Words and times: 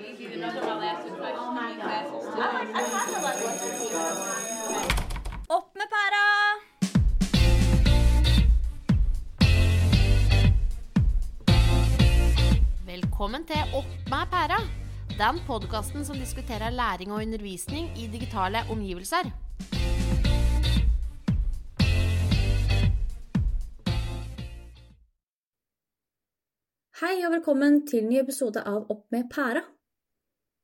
even 0.00 0.40
questions 0.40 1.80
classes 1.80 2.26
Opp 5.48 5.74
med 5.74 5.88
pæra! 5.94 6.24
Velkommen 12.86 13.46
til 13.46 13.56
Opp 13.74 13.86
med 14.10 14.26
pæra. 14.32 14.60
Den 15.16 15.40
podkasten 15.46 16.04
som 16.04 16.16
diskuterer 16.16 16.70
læring 16.70 17.12
og 17.12 17.22
undervisning 17.22 17.88
i 17.98 18.08
digitale 18.12 18.58
omgivelser. 18.70 19.32
Hei 27.00 27.24
og 27.26 27.32
velkommen 27.32 27.86
til 27.86 28.04
ny 28.04 28.20
episode 28.20 28.60
av 28.66 28.90
Opp 28.90 29.04
med 29.12 29.24
pæra. 29.32 29.75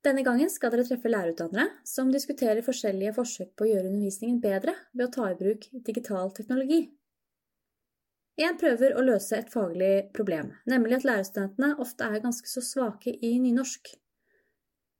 Denne 0.03 0.25
gangen 0.27 0.51
skal 0.51 0.73
dere 0.75 0.83
treffe 0.87 1.11
lærerutdannere 1.11 1.69
som 1.87 2.11
diskuterer 2.11 2.65
forskjellige 2.67 3.15
forsøk 3.15 3.53
på 3.55 3.67
å 3.67 3.71
gjøre 3.71 3.87
undervisningen 3.93 4.41
bedre 4.43 4.75
ved 4.91 5.07
å 5.07 5.13
ta 5.15 5.29
i 5.31 5.39
bruk 5.39 5.69
digital 5.87 6.33
teknologi. 6.35 6.81
En 8.43 8.57
prøver 8.59 8.97
å 8.97 9.05
løse 9.05 9.37
et 9.39 9.53
faglig 9.53 10.09
problem, 10.17 10.49
nemlig 10.67 10.97
at 10.99 11.07
lærerstudentene 11.07 11.77
ofte 11.85 12.09
er 12.09 12.23
ganske 12.25 12.51
så 12.51 12.63
svake 12.65 13.13
i 13.15 13.37
nynorsk. 13.45 13.93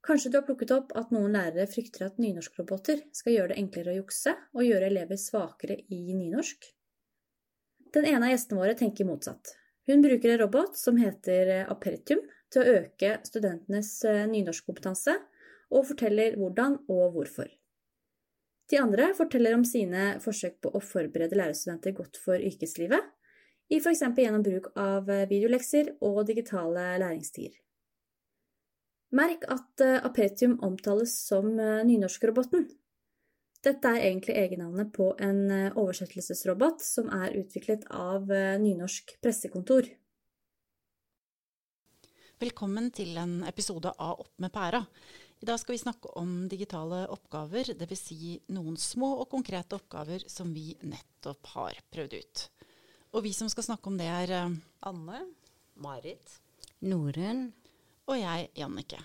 Kanskje 0.07 0.29
du 0.31 0.37
har 0.37 0.45
plukket 0.47 0.71
opp 0.75 0.93
at 0.99 1.11
noen 1.15 1.35
lærere 1.35 1.65
frykter 1.67 2.05
at 2.07 2.21
nynorskroboter 2.21 3.01
skal 3.15 3.35
gjøre 3.35 3.51
det 3.53 3.59
enklere 3.59 3.91
å 3.91 3.97
jukse 3.97 4.35
og 4.53 4.63
gjøre 4.67 4.87
elever 4.91 5.19
svakere 5.19 5.81
i 5.91 5.99
nynorsk? 6.13 6.69
Den 7.93 8.07
ene 8.07 8.29
av 8.29 8.33
gjestene 8.33 8.61
våre 8.61 8.77
tenker 8.79 9.07
motsatt. 9.07 9.51
Hun 9.87 10.03
bruker 10.03 10.31
en 10.31 10.41
robot 10.45 10.77
som 10.79 10.95
heter 10.99 11.65
Apertium 11.71 12.23
til 12.53 12.61
å 12.61 12.77
øke 12.79 13.17
studentenes 13.25 13.95
nynorskkompetanse, 14.29 15.17
og 15.73 15.87
forteller 15.89 16.37
hvordan 16.37 16.77
og 16.91 17.15
hvorfor. 17.15 17.49
De 18.71 18.79
andre 18.79 19.09
forteller 19.17 19.57
om 19.57 19.65
sine 19.67 20.13
forsøk 20.23 20.59
på 20.63 20.71
å 20.71 20.81
forberede 20.83 21.37
lærerstudenter 21.37 21.95
godt 21.97 22.19
for 22.21 22.39
yrkeslivet, 22.39 23.09
i 23.73 23.79
f.eks. 23.79 24.03
gjennom 24.05 24.43
bruk 24.45 24.69
av 24.79 25.07
videolekser 25.29 25.95
og 26.05 26.23
digitale 26.27 26.93
læringstider. 27.01 27.55
Merk 29.13 29.45
at 29.53 29.83
Apetium 30.03 30.57
omtales 30.65 31.13
som 31.27 31.51
nynorskroboten. 31.55 32.65
Dette 33.63 33.91
er 33.93 34.07
egentlig 34.09 34.35
egennavnet 34.41 34.89
på 34.93 35.11
en 35.21 35.45
oversettelsesrobot 35.79 36.81
som 36.83 37.11
er 37.13 37.37
utviklet 37.39 37.85
av 37.93 38.27
Nynorsk 38.59 39.15
pressekontor. 39.23 39.87
Velkommen 42.43 42.89
til 42.91 43.15
en 43.15 43.37
episode 43.47 43.87
av 44.03 44.19
Opp 44.19 44.41
med 44.43 44.51
pæra. 44.51 44.81
I 45.39 45.45
dag 45.47 45.59
skal 45.61 45.77
vi 45.77 45.79
snakke 45.79 46.09
om 46.19 46.31
digitale 46.51 47.05
oppgaver, 47.13 47.69
dvs. 47.79 48.01
Si 48.09 48.33
noen 48.51 48.75
små 48.75 49.13
og 49.21 49.29
konkrete 49.31 49.77
oppgaver 49.77 50.25
som 50.27 50.49
vi 50.51 50.73
nettopp 50.81 51.53
har 51.53 51.79
prøvd 51.93 52.17
ut. 52.17 52.43
Og 53.15 53.23
vi 53.23 53.31
som 53.37 53.47
skal 53.53 53.67
snakke 53.69 53.87
om 53.87 53.95
det, 54.01 54.09
er 54.11 54.33
uh, 54.49 54.57
Anne. 54.89 55.21
Marit. 55.79 56.35
Norunn. 56.83 57.45
Og 58.11 58.19
jeg, 58.19 58.49
Jannike. 58.59 58.99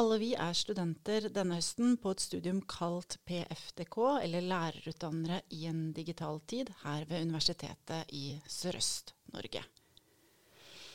Alle 0.00 0.18
vi 0.18 0.32
er 0.34 0.58
studenter 0.58 1.28
denne 1.30 1.60
høsten 1.60 2.00
på 2.02 2.16
et 2.16 2.24
studium 2.24 2.64
kalt 2.66 3.20
PFDK, 3.30 4.00
eller 4.24 4.48
lærerutdannere 4.56 5.44
i 5.54 5.68
en 5.70 5.92
digital 5.94 6.42
tid, 6.50 6.74
her 6.82 7.06
ved 7.06 7.28
Universitetet 7.28 8.10
i 8.10 8.40
Sørøst-Norge. 8.50 9.62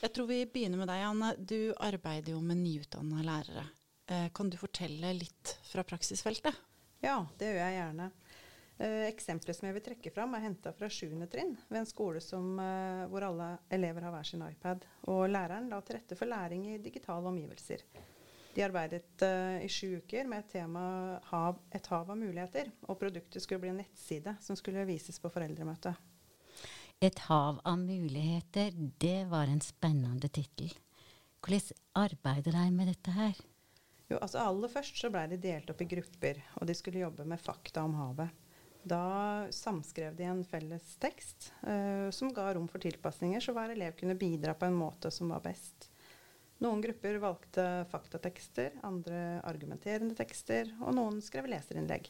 Jeg 0.01 0.11
tror 0.13 0.27
vi 0.27 0.43
begynner 0.45 0.81
med 0.81 0.89
deg, 0.91 1.01
Anne. 1.07 1.31
Du 1.39 1.73
arbeider 1.81 2.35
jo 2.35 2.41
med 2.43 2.59
nyutdanna 2.59 3.23
lærere. 3.25 3.65
Eh, 4.11 4.27
kan 4.35 4.49
du 4.49 4.57
fortelle 4.59 5.13
litt 5.17 5.55
fra 5.65 5.83
praksisfeltet? 5.87 6.53
Ja, 7.01 7.23
det 7.39 7.49
gjør 7.49 7.61
jeg 7.63 7.77
gjerne. 7.79 8.09
Eh, 8.77 9.05
Eksempelet 9.07 9.57
som 9.57 9.69
jeg 9.69 9.77
vil 9.77 9.85
trekke 9.87 10.11
fram, 10.13 10.35
er 10.35 10.43
henta 10.45 10.73
fra 10.75 10.89
7. 10.91 11.07
trinn 11.31 11.55
ved 11.69 11.79
en 11.79 11.89
skole 11.89 12.21
som, 12.21 12.59
eh, 12.59 13.05
hvor 13.09 13.25
alle 13.25 13.57
elever 13.71 14.05
har 14.05 14.13
hver 14.13 14.27
sin 14.27 14.43
iPad. 14.45 14.85
Og 15.07 15.29
læreren 15.29 15.69
la 15.69 15.81
til 15.81 15.97
rette 15.97 16.17
for 16.19 16.29
læring 16.29 16.67
i 16.73 16.77
digitale 16.77 17.31
omgivelser. 17.31 17.81
De 18.55 18.63
arbeidet 18.63 19.23
i 19.63 19.67
sju 19.67 19.97
uker 19.97 20.27
med 20.27 20.39
et 20.39 20.51
tema 20.51 21.19
hav, 21.23 21.59
'Et 21.71 21.87
hav 21.87 22.09
av 22.09 22.17
muligheter'. 22.17 22.71
Og 22.87 22.99
produktet 22.99 23.41
skulle 23.41 23.59
bli 23.59 23.69
en 23.69 23.77
nettside 23.77 24.37
som 24.39 24.55
skulle 24.55 24.85
vises 24.85 25.19
på 25.19 25.29
foreldremøtet. 25.29 25.95
Et 27.03 27.17
hav 27.27 27.57
av 27.67 27.79
muligheter, 27.79 28.71
det 28.97 29.25
var 29.27 29.49
en 29.51 29.59
spennende 29.61 30.29
tittel. 30.31 30.71
Hvordan 31.43 31.81
arbeider 31.99 32.55
de 32.55 32.69
med 32.71 32.87
dette 32.87 33.11
her? 33.11 33.35
Jo, 34.07 34.21
altså 34.21 34.39
Aller 34.45 34.71
først 34.71 35.01
så 35.01 35.11
blei 35.11 35.25
de 35.27 35.39
delt 35.43 35.69
opp 35.69 35.83
i 35.83 35.89
grupper, 35.91 36.39
og 36.55 36.69
de 36.69 36.75
skulle 36.77 37.01
jobbe 37.03 37.25
med 37.27 37.41
fakta 37.41 37.83
om 37.83 37.97
havet. 37.99 38.31
Da 38.85 39.01
samskrev 39.53 40.15
de 40.15 40.27
en 40.29 40.43
felles 40.47 40.95
tekst 41.01 41.49
uh, 41.65 42.07
som 42.15 42.31
ga 42.33 42.51
rom 42.55 42.69
for 42.71 42.79
tilpasninger, 42.79 43.43
så 43.43 43.53
hver 43.57 43.75
elev 43.75 43.97
kunne 43.99 44.15
bidra 44.15 44.55
på 44.55 44.69
en 44.69 44.77
måte 44.77 45.11
som 45.11 45.33
var 45.35 45.43
best. 45.43 45.89
Noen 46.63 46.79
grupper 46.85 47.19
valgte 47.19 47.65
faktatekster, 47.91 48.77
andre 48.87 49.41
argumenterende 49.43 50.15
tekster, 50.15 50.71
og 50.79 50.95
noen 50.95 51.19
skrev 51.25 51.49
leserinnlegg. 51.51 52.07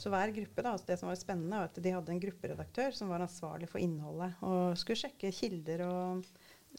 Så 0.00 0.08
hver 0.08 0.32
gruppe, 0.32 0.62
da, 0.64 0.72
altså 0.72 0.88
Det 0.88 0.96
som 1.00 1.10
var 1.10 1.18
spennende, 1.20 1.58
var 1.60 1.68
at 1.68 1.82
de 1.84 1.92
hadde 1.92 2.14
en 2.14 2.22
grupperedaktør 2.22 2.94
som 2.96 3.10
var 3.12 3.24
ansvarlig 3.24 3.68
for 3.68 3.82
innholdet, 3.82 4.38
og 4.46 4.78
skulle 4.80 4.96
sjekke 5.02 5.32
kilder 5.36 5.84
og 5.84 6.24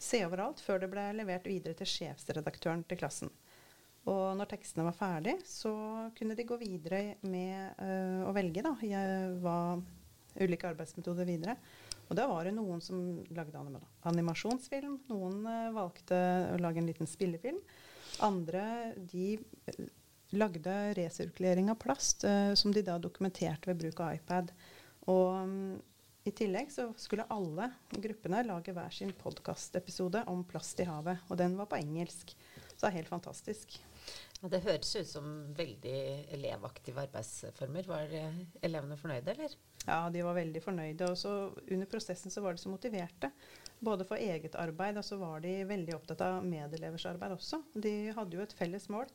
se 0.02 0.24
overalt 0.26 0.62
før 0.64 0.82
det 0.82 0.90
ble 0.90 1.04
levert 1.20 1.46
videre 1.46 1.78
til 1.78 1.90
sjefsredaktøren 1.92 2.82
til 2.88 2.98
klassen. 2.98 3.30
Og 4.10 4.34
når 4.34 4.50
tekstene 4.50 4.88
var 4.88 4.98
ferdig, 4.98 5.36
så 5.46 5.72
kunne 6.18 6.34
de 6.38 6.48
gå 6.50 6.58
videre 6.58 7.20
med 7.22 7.78
øh, 7.86 8.24
å 8.26 8.34
velge 8.34 8.64
da, 8.66 8.74
hva, 9.44 9.58
ulike 10.42 10.72
arbeidsmetoder 10.72 11.28
videre. 11.30 11.58
Og 12.10 12.18
da 12.18 12.26
var 12.28 12.48
det 12.48 12.56
noen 12.56 12.82
som 12.84 13.22
lagde 13.36 13.62
animasjonsfilm. 14.10 14.98
Noen 15.12 15.46
øh, 15.46 15.70
valgte 15.78 16.18
å 16.56 16.58
lage 16.64 16.82
en 16.82 16.90
liten 16.90 17.10
spillefilm. 17.10 17.62
Andre 18.26 18.66
de 19.14 19.36
lagde 20.32 20.76
resirkulering 20.98 21.72
av 21.72 21.80
plast, 21.82 22.26
uh, 22.28 22.54
som 22.56 22.74
de 22.76 22.84
da 22.86 22.98
dokumenterte 23.02 23.72
ved 23.72 23.82
bruk 23.84 24.04
av 24.04 24.16
iPad. 24.18 24.52
Og 25.12 25.44
um, 25.44 25.80
i 26.24 26.34
tillegg 26.38 26.70
så 26.70 26.92
skulle 27.02 27.26
alle 27.34 27.72
gruppene 27.90 28.44
lage 28.46 28.74
hver 28.76 28.94
sin 28.94 29.14
podkastepisode 29.18 30.22
om 30.30 30.44
plast 30.46 30.80
i 30.84 30.86
havet. 30.86 31.24
Og 31.30 31.40
den 31.40 31.56
var 31.58 31.70
på 31.72 31.80
engelsk. 31.82 32.36
Så 32.76 32.84
det 32.84 32.92
er 32.92 33.00
helt 33.00 33.10
fantastisk. 33.10 33.80
Ja, 34.42 34.50
det 34.50 34.64
høres 34.66 34.92
ut 34.96 35.10
som 35.10 35.26
veldig 35.58 35.98
elevaktive 36.34 37.04
arbeidsformer. 37.08 37.90
Var 37.90 38.14
elevene 38.66 38.98
fornøyde, 38.98 39.34
eller? 39.34 39.58
Ja, 39.86 40.00
de 40.14 40.24
var 40.26 40.38
veldig 40.38 40.64
fornøyde. 40.64 41.10
Og 41.10 41.18
så 41.18 41.34
under 41.66 41.90
prosessen 41.90 42.34
så 42.34 42.42
var 42.46 42.58
de 42.58 42.64
så 42.64 42.70
motiverte. 42.70 43.32
Både 43.82 44.06
for 44.06 44.22
eget 44.22 44.58
arbeid, 44.62 44.98
og 45.02 45.06
så 45.06 45.18
var 45.22 45.42
de 45.46 45.60
veldig 45.70 45.98
opptatt 45.98 46.22
av 46.26 46.46
medelevers 46.46 47.06
arbeid 47.10 47.38
også. 47.38 47.64
De 47.74 47.96
hadde 48.18 48.38
jo 48.38 48.46
et 48.46 48.58
felles 48.58 48.90
mål. 48.94 49.10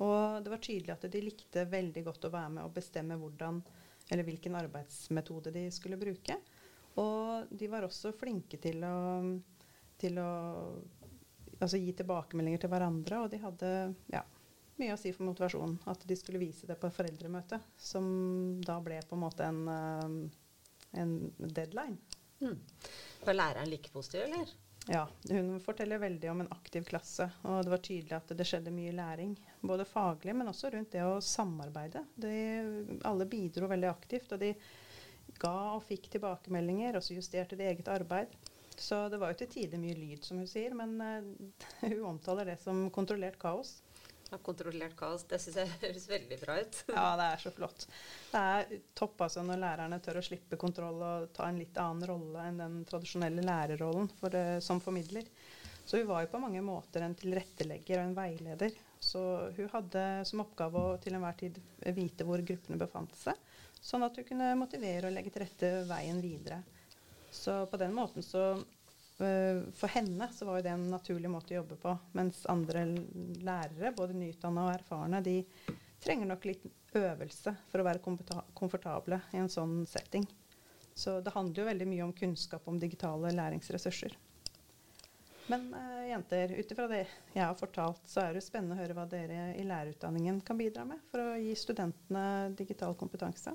Og 0.00 0.42
det 0.42 0.50
var 0.52 0.62
tydelig 0.62 0.94
at 0.94 1.06
de 1.12 1.22
likte 1.22 1.66
veldig 1.68 2.02
godt 2.06 2.26
å 2.26 2.32
være 2.32 2.54
med 2.56 2.64
og 2.64 2.74
bestemme 2.76 3.18
hvordan, 3.20 3.60
eller 4.08 4.26
hvilken 4.26 4.56
arbeidsmetode 4.58 5.52
de 5.54 5.66
skulle 5.74 6.00
bruke. 6.00 6.38
Og 7.00 7.52
de 7.52 7.68
var 7.72 7.86
også 7.86 8.12
flinke 8.16 8.58
til 8.60 8.82
å, 8.84 8.96
til 10.00 10.18
å 10.20 10.30
altså 11.58 11.80
gi 11.80 11.92
tilbakemeldinger 11.96 12.64
til 12.64 12.72
hverandre. 12.72 13.20
Og 13.22 13.30
de 13.32 13.40
hadde 13.42 13.70
ja, 14.12 14.24
mye 14.80 14.96
å 14.96 15.00
si 15.00 15.12
for 15.14 15.28
motivasjonen. 15.28 15.78
At 15.92 16.04
de 16.08 16.18
skulle 16.18 16.42
vise 16.42 16.68
det 16.68 16.78
på 16.80 16.90
foreldremøtet. 16.92 17.70
Som 17.80 18.08
da 18.64 18.78
ble 18.84 19.00
på 19.08 19.16
en 19.16 19.24
måte 19.24 19.48
en, 19.48 20.26
en 21.04 21.14
deadline. 21.38 21.96
Mm. 22.42 22.58
Var 23.22 23.38
læreren 23.38 23.70
like 23.70 23.92
positiv, 23.94 24.26
eller? 24.26 24.52
Ja, 24.90 25.08
hun 25.30 25.60
forteller 25.60 25.98
veldig 25.98 26.30
om 26.30 26.40
en 26.40 26.52
aktiv 26.52 26.84
klasse. 26.84 27.28
Og 27.46 27.62
det 27.64 27.70
var 27.70 27.82
tydelig 27.86 28.16
at 28.16 28.32
det 28.34 28.46
skjedde 28.48 28.72
mye 28.74 28.94
læring. 28.96 29.36
Både 29.60 29.86
faglig, 29.86 30.34
men 30.34 30.50
også 30.50 30.72
rundt 30.74 30.94
det 30.94 31.04
å 31.06 31.20
samarbeide. 31.22 32.02
De, 32.18 32.32
alle 33.06 33.28
bidro 33.30 33.70
veldig 33.70 33.90
aktivt. 33.92 34.34
Og 34.34 34.42
de 34.42 34.50
ga 35.42 35.54
og 35.76 35.84
fikk 35.86 36.10
tilbakemeldinger, 36.16 36.98
og 36.98 37.06
så 37.06 37.14
justerte 37.14 37.58
de 37.58 37.68
eget 37.70 37.88
arbeid. 37.92 38.34
Så 38.74 39.04
det 39.12 39.20
var 39.22 39.32
jo 39.32 39.38
til 39.42 39.52
tider 39.52 39.78
mye 39.78 39.94
lyd, 39.94 40.24
som 40.26 40.40
hun 40.42 40.50
sier, 40.50 40.74
men 40.74 40.96
uh, 40.98 41.58
hun 41.86 42.14
omtaler 42.14 42.50
det 42.50 42.58
som 42.64 42.88
kontrollert 42.94 43.38
kaos. 43.42 43.76
Kontrollert 44.42 44.94
kaos, 44.96 45.24
det 45.28 45.40
syns 45.42 45.58
jeg 45.60 45.72
høres 45.84 46.06
veldig 46.10 46.38
bra 46.40 46.58
ut. 46.62 46.78
ja, 46.96 47.06
det 47.20 47.26
er 47.28 47.42
så 47.42 47.52
flott. 47.54 47.86
Det 48.32 48.44
er 48.56 48.76
topp 48.98 49.26
altså 49.26 49.44
når 49.46 49.60
lærerne 49.62 50.00
tør 50.04 50.20
å 50.20 50.26
slippe 50.26 50.60
kontroll 50.60 51.02
og 51.06 51.32
ta 51.36 51.48
en 51.48 51.60
litt 51.60 51.80
annen 51.80 52.08
rolle 52.08 52.46
enn 52.48 52.62
den 52.62 52.78
tradisjonelle 52.88 53.44
lærerrollen 53.46 54.08
for 54.20 54.34
det, 54.34 54.46
som 54.64 54.80
formidler. 54.82 55.28
Så 55.84 55.98
hun 55.98 56.08
var 56.08 56.22
jo 56.22 56.32
på 56.32 56.40
mange 56.42 56.62
måter 56.64 57.04
en 57.04 57.16
tilrettelegger 57.18 58.00
og 58.00 58.08
en 58.08 58.16
veileder. 58.16 58.76
Så 59.02 59.20
hun 59.56 59.70
hadde 59.72 60.04
som 60.28 60.44
oppgave 60.44 60.78
å 60.78 60.98
til 61.02 61.16
enhver 61.18 61.34
tid 61.40 61.58
vite 61.96 62.26
hvor 62.26 62.42
gruppene 62.46 62.78
befant 62.78 63.16
seg, 63.18 63.34
sånn 63.82 64.06
at 64.06 64.14
hun 64.16 64.28
kunne 64.28 64.52
motivere 64.60 65.10
og 65.10 65.16
legge 65.16 65.32
til 65.34 65.42
rette 65.42 65.72
veien 65.88 66.22
videre. 66.22 66.60
Så 67.32 67.64
på 67.66 67.80
den 67.80 67.94
måten 67.96 68.22
så 68.22 68.52
eh, 68.52 68.62
for 69.78 69.92
henne 69.92 70.28
så 70.34 70.46
var 70.48 70.58
jo 70.58 70.64
det 70.66 70.72
en 70.74 70.88
naturlig 70.90 71.30
måte 71.30 71.54
å 71.54 71.60
jobbe 71.60 71.78
på. 71.82 71.94
Mens 72.18 72.42
andre 72.50 72.84
lærere, 73.44 73.92
både 73.96 74.16
nyutdanna 74.18 74.66
og 74.66 74.74
erfarne, 74.74 75.22
de 75.24 75.36
trenger 76.02 76.28
nok 76.30 76.46
litt 76.48 76.64
øvelse 76.98 77.54
for 77.70 77.80
å 77.82 77.86
være 77.86 78.02
komfortable 78.54 79.20
i 79.32 79.40
en 79.40 79.50
sånn 79.52 79.82
setting. 79.88 80.26
Så 80.94 81.20
det 81.24 81.32
handler 81.32 81.62
jo 81.62 81.70
veldig 81.70 81.88
mye 81.88 82.04
om 82.04 82.12
kunnskap 82.16 82.68
om 82.68 82.78
digitale 82.80 83.32
læringsressurser. 83.32 84.16
Men 85.50 85.74
eh, 85.74 86.08
jenter, 86.10 86.52
ut 86.58 86.72
ifra 86.72 86.86
det 86.88 87.02
jeg 87.32 87.42
har 87.42 87.56
fortalt, 87.58 88.02
så 88.08 88.22
er 88.26 88.36
det 88.36 88.44
spennende 88.44 88.76
å 88.76 88.82
høre 88.82 88.96
hva 88.96 89.06
dere 89.10 89.50
i 89.58 89.64
lærerutdanningen 89.66 90.40
kan 90.46 90.60
bidra 90.60 90.84
med 90.88 91.02
for 91.10 91.24
å 91.24 91.40
gi 91.40 91.54
studentene 91.58 92.52
digital 92.58 92.94
kompetanse. 92.98 93.54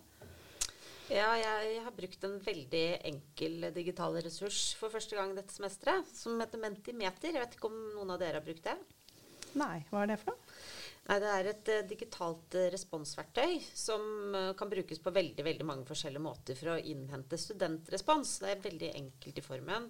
Ja, 1.07 1.29
jeg 1.39 1.79
har 1.85 1.93
brukt 1.95 2.23
en 2.27 2.35
veldig 2.43 2.85
enkel 3.07 3.69
digital 3.71 4.17
ressurs 4.25 4.73
for 4.75 4.91
første 4.91 5.15
gang 5.15 5.31
dette 5.37 5.55
semesteret, 5.55 6.09
som 6.11 6.35
heter 6.41 6.59
Mentimeter. 6.59 7.31
Jeg 7.31 7.43
vet 7.45 7.55
ikke 7.55 7.69
om 7.69 7.77
noen 7.93 8.11
av 8.11 8.19
dere 8.19 8.41
har 8.41 8.43
brukt 8.43 8.65
det? 8.67 8.75
Nei, 9.55 9.85
hva 9.87 10.03
er 10.03 10.11
det 10.11 10.17
for 10.19 10.33
noe? 10.33 10.57
Nei, 11.07 11.19
Det 11.23 11.29
er 11.31 11.49
et 11.53 11.71
eh, 11.71 11.85
digitalt 11.87 12.57
eh, 12.59 12.67
responsverktøy 12.73 13.61
som 13.71 14.35
eh, 14.35 14.49
kan 14.59 14.67
brukes 14.67 14.99
på 14.99 15.13
veldig 15.15 15.45
veldig 15.47 15.67
mange 15.69 15.87
forskjellige 15.87 16.25
måter 16.25 16.59
for 16.59 16.73
å 16.73 16.81
innhente 16.81 17.39
studentrespons. 17.39 18.41
Det 18.43 18.51
er 18.51 18.65
veldig 18.67 18.91
enkelt 18.99 19.39
i 19.39 19.45
formen. 19.45 19.87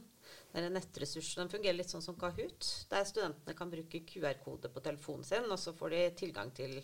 Det 0.57 0.63
er 0.65 0.74
nettressurs. 0.74 1.36
Fungerer 1.51 1.75
litt 1.77 1.92
sånn 1.92 2.01
som 2.01 2.15
Kahoot, 2.18 2.65
der 2.89 3.04
studentene 3.06 3.54
kan 3.57 3.69
bruke 3.69 4.00
QR-kode 4.09 4.71
på 4.74 4.81
telefonen 4.81 5.27
sin, 5.27 5.45
og 5.54 5.59
så 5.62 5.74
får 5.77 5.94
de 5.94 6.00
tilgang 6.18 6.50
til 6.57 6.80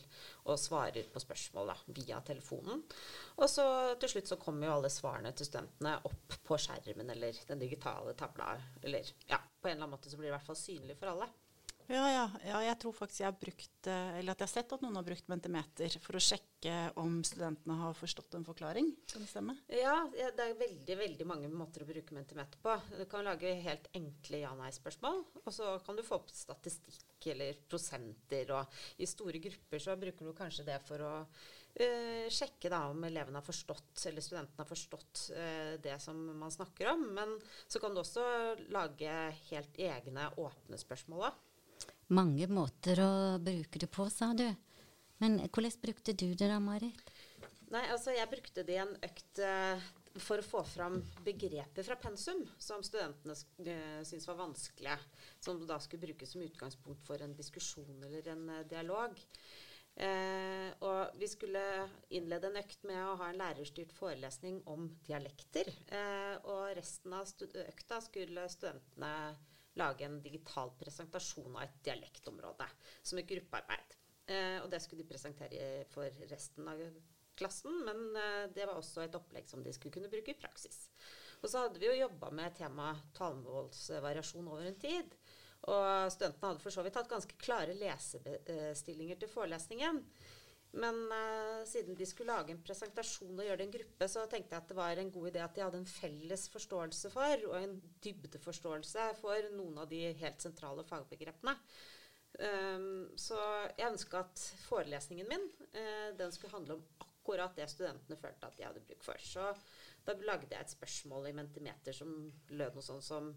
å 0.46 0.58
svare 0.62 1.02
på 1.10 1.22
spørsmål 1.24 1.72
da, 1.72 1.78
via 1.98 2.20
telefonen. 2.22 2.84
Og 3.40 3.50
så 3.50 3.66
til 3.98 4.14
slutt 4.14 4.30
så 4.30 4.38
kommer 4.42 4.70
jo 4.70 4.76
alle 4.76 4.94
svarene 4.94 5.34
til 5.34 5.50
studentene 5.50 5.96
opp 6.06 6.38
på 6.46 6.60
skjermen 6.62 7.10
eller 7.16 7.40
den 7.50 7.66
digitale 7.66 8.14
tavla. 8.20 8.54
Eller 8.84 9.10
ja, 9.26 9.42
på 9.42 9.72
en 9.72 9.74
eller 9.74 9.88
annen 9.88 9.96
måte 9.98 10.14
så 10.14 10.22
blir 10.22 10.30
det 10.30 10.36
i 10.36 10.38
hvert 10.38 10.52
fall 10.52 10.62
synlig 10.62 11.00
for 11.00 11.16
alle. 11.16 11.32
Ja, 11.92 12.04
ja, 12.08 12.26
ja, 12.48 12.60
jeg 12.64 12.78
tror 12.80 12.94
faktisk 12.96 13.22
jeg 13.22 13.28
har 13.28 13.40
brukt, 13.40 13.88
eh, 13.92 14.18
eller 14.20 14.34
at 14.34 14.42
jeg 14.42 14.48
har 14.48 14.52
sett 14.54 14.74
at 14.76 14.84
noen 14.84 14.96
har 14.96 15.06
brukt 15.06 15.28
Mentimeter 15.32 15.98
for 16.00 16.16
å 16.16 16.22
sjekke 16.24 16.76
om 17.02 17.18
studentene 17.28 17.76
har 17.82 17.98
forstått 17.98 18.38
en 18.38 18.46
forklaring. 18.48 18.94
Kan 19.12 19.26
det 19.26 19.32
stemme? 19.32 19.58
Ja, 19.68 19.98
det 20.14 20.46
er 20.46 20.56
veldig 20.62 20.98
veldig 21.02 21.28
mange 21.28 21.52
måter 21.52 21.84
å 21.84 21.90
bruke 21.90 22.16
Mentimeter 22.16 22.62
på. 22.64 22.78
Du 22.96 23.04
kan 23.12 23.28
lage 23.28 23.52
helt 23.66 23.90
enkle 24.00 24.44
ja-nei-spørsmål, 24.46 25.20
og 25.44 25.52
så 25.52 25.76
kan 25.84 26.00
du 26.00 26.06
få 26.08 26.22
opp 26.22 26.32
statistikk 26.32 27.28
eller 27.34 27.60
prosenter. 27.68 28.56
Og 28.56 29.04
i 29.04 29.10
store 29.10 29.44
grupper 29.44 29.84
så 29.84 30.00
bruker 30.00 30.30
du 30.32 30.38
kanskje 30.38 30.68
det 30.68 30.80
for 30.88 31.04
å 31.04 31.14
uh, 31.24 32.26
sjekke 32.32 32.72
da 32.72 32.86
om 32.92 33.04
elevene 33.08 33.40
har 33.40 33.48
forstått, 33.48 34.06
eller 34.08 34.24
studentene 34.24 34.64
har 34.64 34.72
forstått 34.72 35.28
uh, 35.36 35.74
det 35.84 36.00
som 36.04 36.20
man 36.40 36.52
snakker 36.54 36.94
om. 36.96 37.10
Men 37.20 37.36
så 37.68 37.84
kan 37.84 37.96
du 37.96 38.04
også 38.04 38.24
lage 38.72 39.16
helt 39.50 39.84
egne 39.92 40.32
åpne 40.40 40.80
spørsmål 40.80 41.28
òg. 41.30 41.42
Mange 42.12 42.50
måter 42.52 43.00
å 43.00 43.12
bruke 43.40 43.80
det 43.80 43.88
på, 43.92 44.10
sa 44.12 44.34
du. 44.36 44.48
Men 45.24 45.40
hvordan 45.48 45.80
brukte 45.82 46.16
du 46.18 46.34
det 46.36 46.50
da, 46.50 46.60
Marit? 46.60 47.00
Nei, 47.74 47.84
altså 47.90 48.14
jeg 48.14 48.30
brukte 48.30 48.66
det 48.68 48.76
i 48.76 48.82
en 48.84 48.92
økt 49.02 49.40
uh, 49.42 49.82
for 50.22 50.42
å 50.42 50.46
få 50.46 50.62
fram 50.68 51.00
begreper 51.26 51.86
fra 51.88 51.98
pensum 51.98 52.44
som 52.62 52.84
studentene 52.86 53.34
uh, 53.34 54.02
syntes 54.06 54.28
var 54.30 54.42
vanskelige. 54.44 54.98
Som 55.42 55.64
da 55.70 55.80
skulle 55.82 56.06
brukes 56.06 56.36
som 56.36 56.44
utgangspunkt 56.46 57.06
for 57.08 57.24
en 57.24 57.34
diskusjon 57.38 58.04
eller 58.04 58.28
en 58.36 58.44
uh, 58.52 58.66
dialog. 58.70 59.16
Uh, 59.94 60.70
og 60.86 61.18
vi 61.22 61.30
skulle 61.30 61.64
innlede 62.14 62.50
en 62.50 62.60
økt 62.62 62.86
med 62.90 63.00
å 63.00 63.16
ha 63.22 63.32
en 63.32 63.42
lærerstyrt 63.42 63.94
forelesning 63.96 64.60
om 64.70 64.90
dialekter. 65.08 65.70
Og 66.50 66.76
resten 66.78 67.14
av 67.16 67.30
økta 67.64 68.00
skulle 68.06 68.46
studentene 68.52 69.14
lage 69.80 70.06
en 70.06 70.22
digital 70.22 70.72
presentasjon 70.80 71.56
av 71.56 71.66
et 71.66 71.82
dialektområde 71.88 72.68
som 73.02 73.20
et 73.20 73.30
gruppearbeid. 73.30 73.98
Eh, 74.32 74.60
og 74.62 74.70
det 74.72 74.80
skulle 74.84 75.04
de 75.04 75.10
presentere 75.10 75.84
for 75.92 76.24
resten 76.30 76.70
av 76.70 76.82
klassen, 77.40 77.82
men 77.88 78.04
eh, 78.20 78.46
det 78.56 78.68
var 78.70 78.80
også 78.80 79.04
et 79.04 79.18
opplegg 79.18 79.50
som 79.50 79.64
de 79.66 79.74
skulle 79.76 79.96
kunne 79.98 80.12
bruke 80.12 80.34
i 80.34 80.40
praksis. 80.40 80.86
Og 81.44 81.50
så 81.52 81.66
hadde 81.66 81.82
vi 81.82 81.90
jo 81.90 82.04
jobba 82.06 82.30
med 82.32 82.56
temaet 82.56 83.02
talemålsvariasjon 83.18 84.48
over 84.48 84.70
en 84.70 84.80
tid. 84.80 85.18
Og 85.64 86.12
studentene 86.12 86.52
hadde 86.52 86.64
for 86.64 86.76
så 86.76 86.84
vidt 86.84 86.98
hatt 87.00 87.12
ganske 87.12 87.36
klare 87.40 87.76
lesebestillinger 87.76 89.20
til 89.20 89.32
forelesningen. 89.32 90.00
Men 90.82 90.96
uh, 91.12 91.62
siden 91.70 91.98
de 91.98 92.06
skulle 92.10 92.34
lage 92.34 92.54
en 92.54 92.62
presentasjon 92.66 93.38
og 93.38 93.46
gjøre 93.46 93.60
det 93.62 93.66
en 93.68 93.74
gruppe, 93.76 94.08
så 94.10 94.26
tenkte 94.30 94.56
jeg 94.56 94.64
at 94.64 94.72
det 94.72 94.78
var 94.78 94.98
en 94.98 95.12
god 95.14 95.30
idé 95.30 95.42
at 95.44 95.54
de 95.54 95.62
hadde 95.62 95.82
en 95.84 95.90
felles 95.90 96.48
forståelse 96.50 97.12
for, 97.14 97.44
og 97.52 97.58
en 97.60 97.76
dybdeforståelse 98.02 99.10
for 99.20 99.52
noen 99.54 99.84
av 99.84 99.92
de 99.92 100.02
helt 100.18 100.42
sentrale 100.42 100.86
fagbegrepene. 100.88 101.54
Um, 102.34 103.12
så 103.20 103.38
jeg 103.78 103.92
ønska 103.92 104.24
at 104.24 104.42
forelesningen 104.66 105.30
min 105.30 105.44
uh, 105.78 106.10
den 106.18 106.34
skulle 106.34 106.56
handle 106.56 106.80
om 106.80 106.86
akkurat 107.06 107.54
det 107.56 107.70
studentene 107.70 108.18
følte 108.18 108.50
at 108.50 108.58
de 108.58 108.66
hadde 108.66 108.82
bruk 108.88 109.06
for. 109.06 109.22
Så 109.22 109.52
da 110.04 110.18
lagde 110.26 110.50
jeg 110.50 110.66
et 110.66 110.74
spørsmål 110.74 111.30
i 111.30 111.36
Mentimeter 111.38 111.94
som 111.96 112.10
lød 112.50 112.74
noe 112.74 112.84
sånn 112.84 113.06
som 113.06 113.30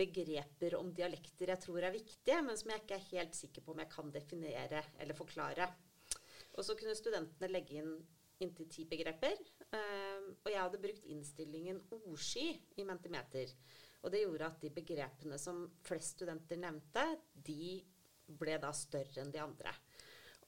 begreper 0.00 0.78
om 0.78 0.88
dialekter 0.96 1.52
jeg 1.52 1.60
tror 1.60 1.84
er 1.84 1.92
viktige, 1.92 2.40
men 2.40 2.56
som 2.56 2.72
jeg 2.72 2.82
ikke 2.82 2.96
er 2.96 3.08
helt 3.12 3.36
sikker 3.36 3.64
på 3.66 3.74
om 3.74 3.84
jeg 3.84 3.92
kan 3.92 4.12
definere 4.16 4.82
eller 4.96 5.18
forklare. 5.18 5.68
Og 6.58 6.66
så 6.66 6.76
kunne 6.78 6.96
studentene 6.98 7.50
legge 7.52 7.78
inn 7.80 7.94
inntil 8.40 8.68
ti 8.72 8.86
begreper. 8.88 9.36
Um, 9.70 10.32
og 10.40 10.50
jeg 10.50 10.62
hadde 10.62 10.82
brukt 10.82 11.08
innstillingen 11.12 11.82
ordsky 11.92 12.46
i 12.80 12.86
Mentimeter. 12.88 13.52
Og 14.00 14.12
det 14.14 14.24
gjorde 14.24 14.48
at 14.48 14.62
de 14.62 14.72
begrepene 14.72 15.38
som 15.38 15.66
flest 15.84 16.16
studenter 16.16 16.60
nevnte, 16.60 17.04
de 17.34 17.82
ble 18.40 18.56
da 18.62 18.72
større 18.76 19.20
enn 19.20 19.32
de 19.34 19.42
andre. 19.42 19.74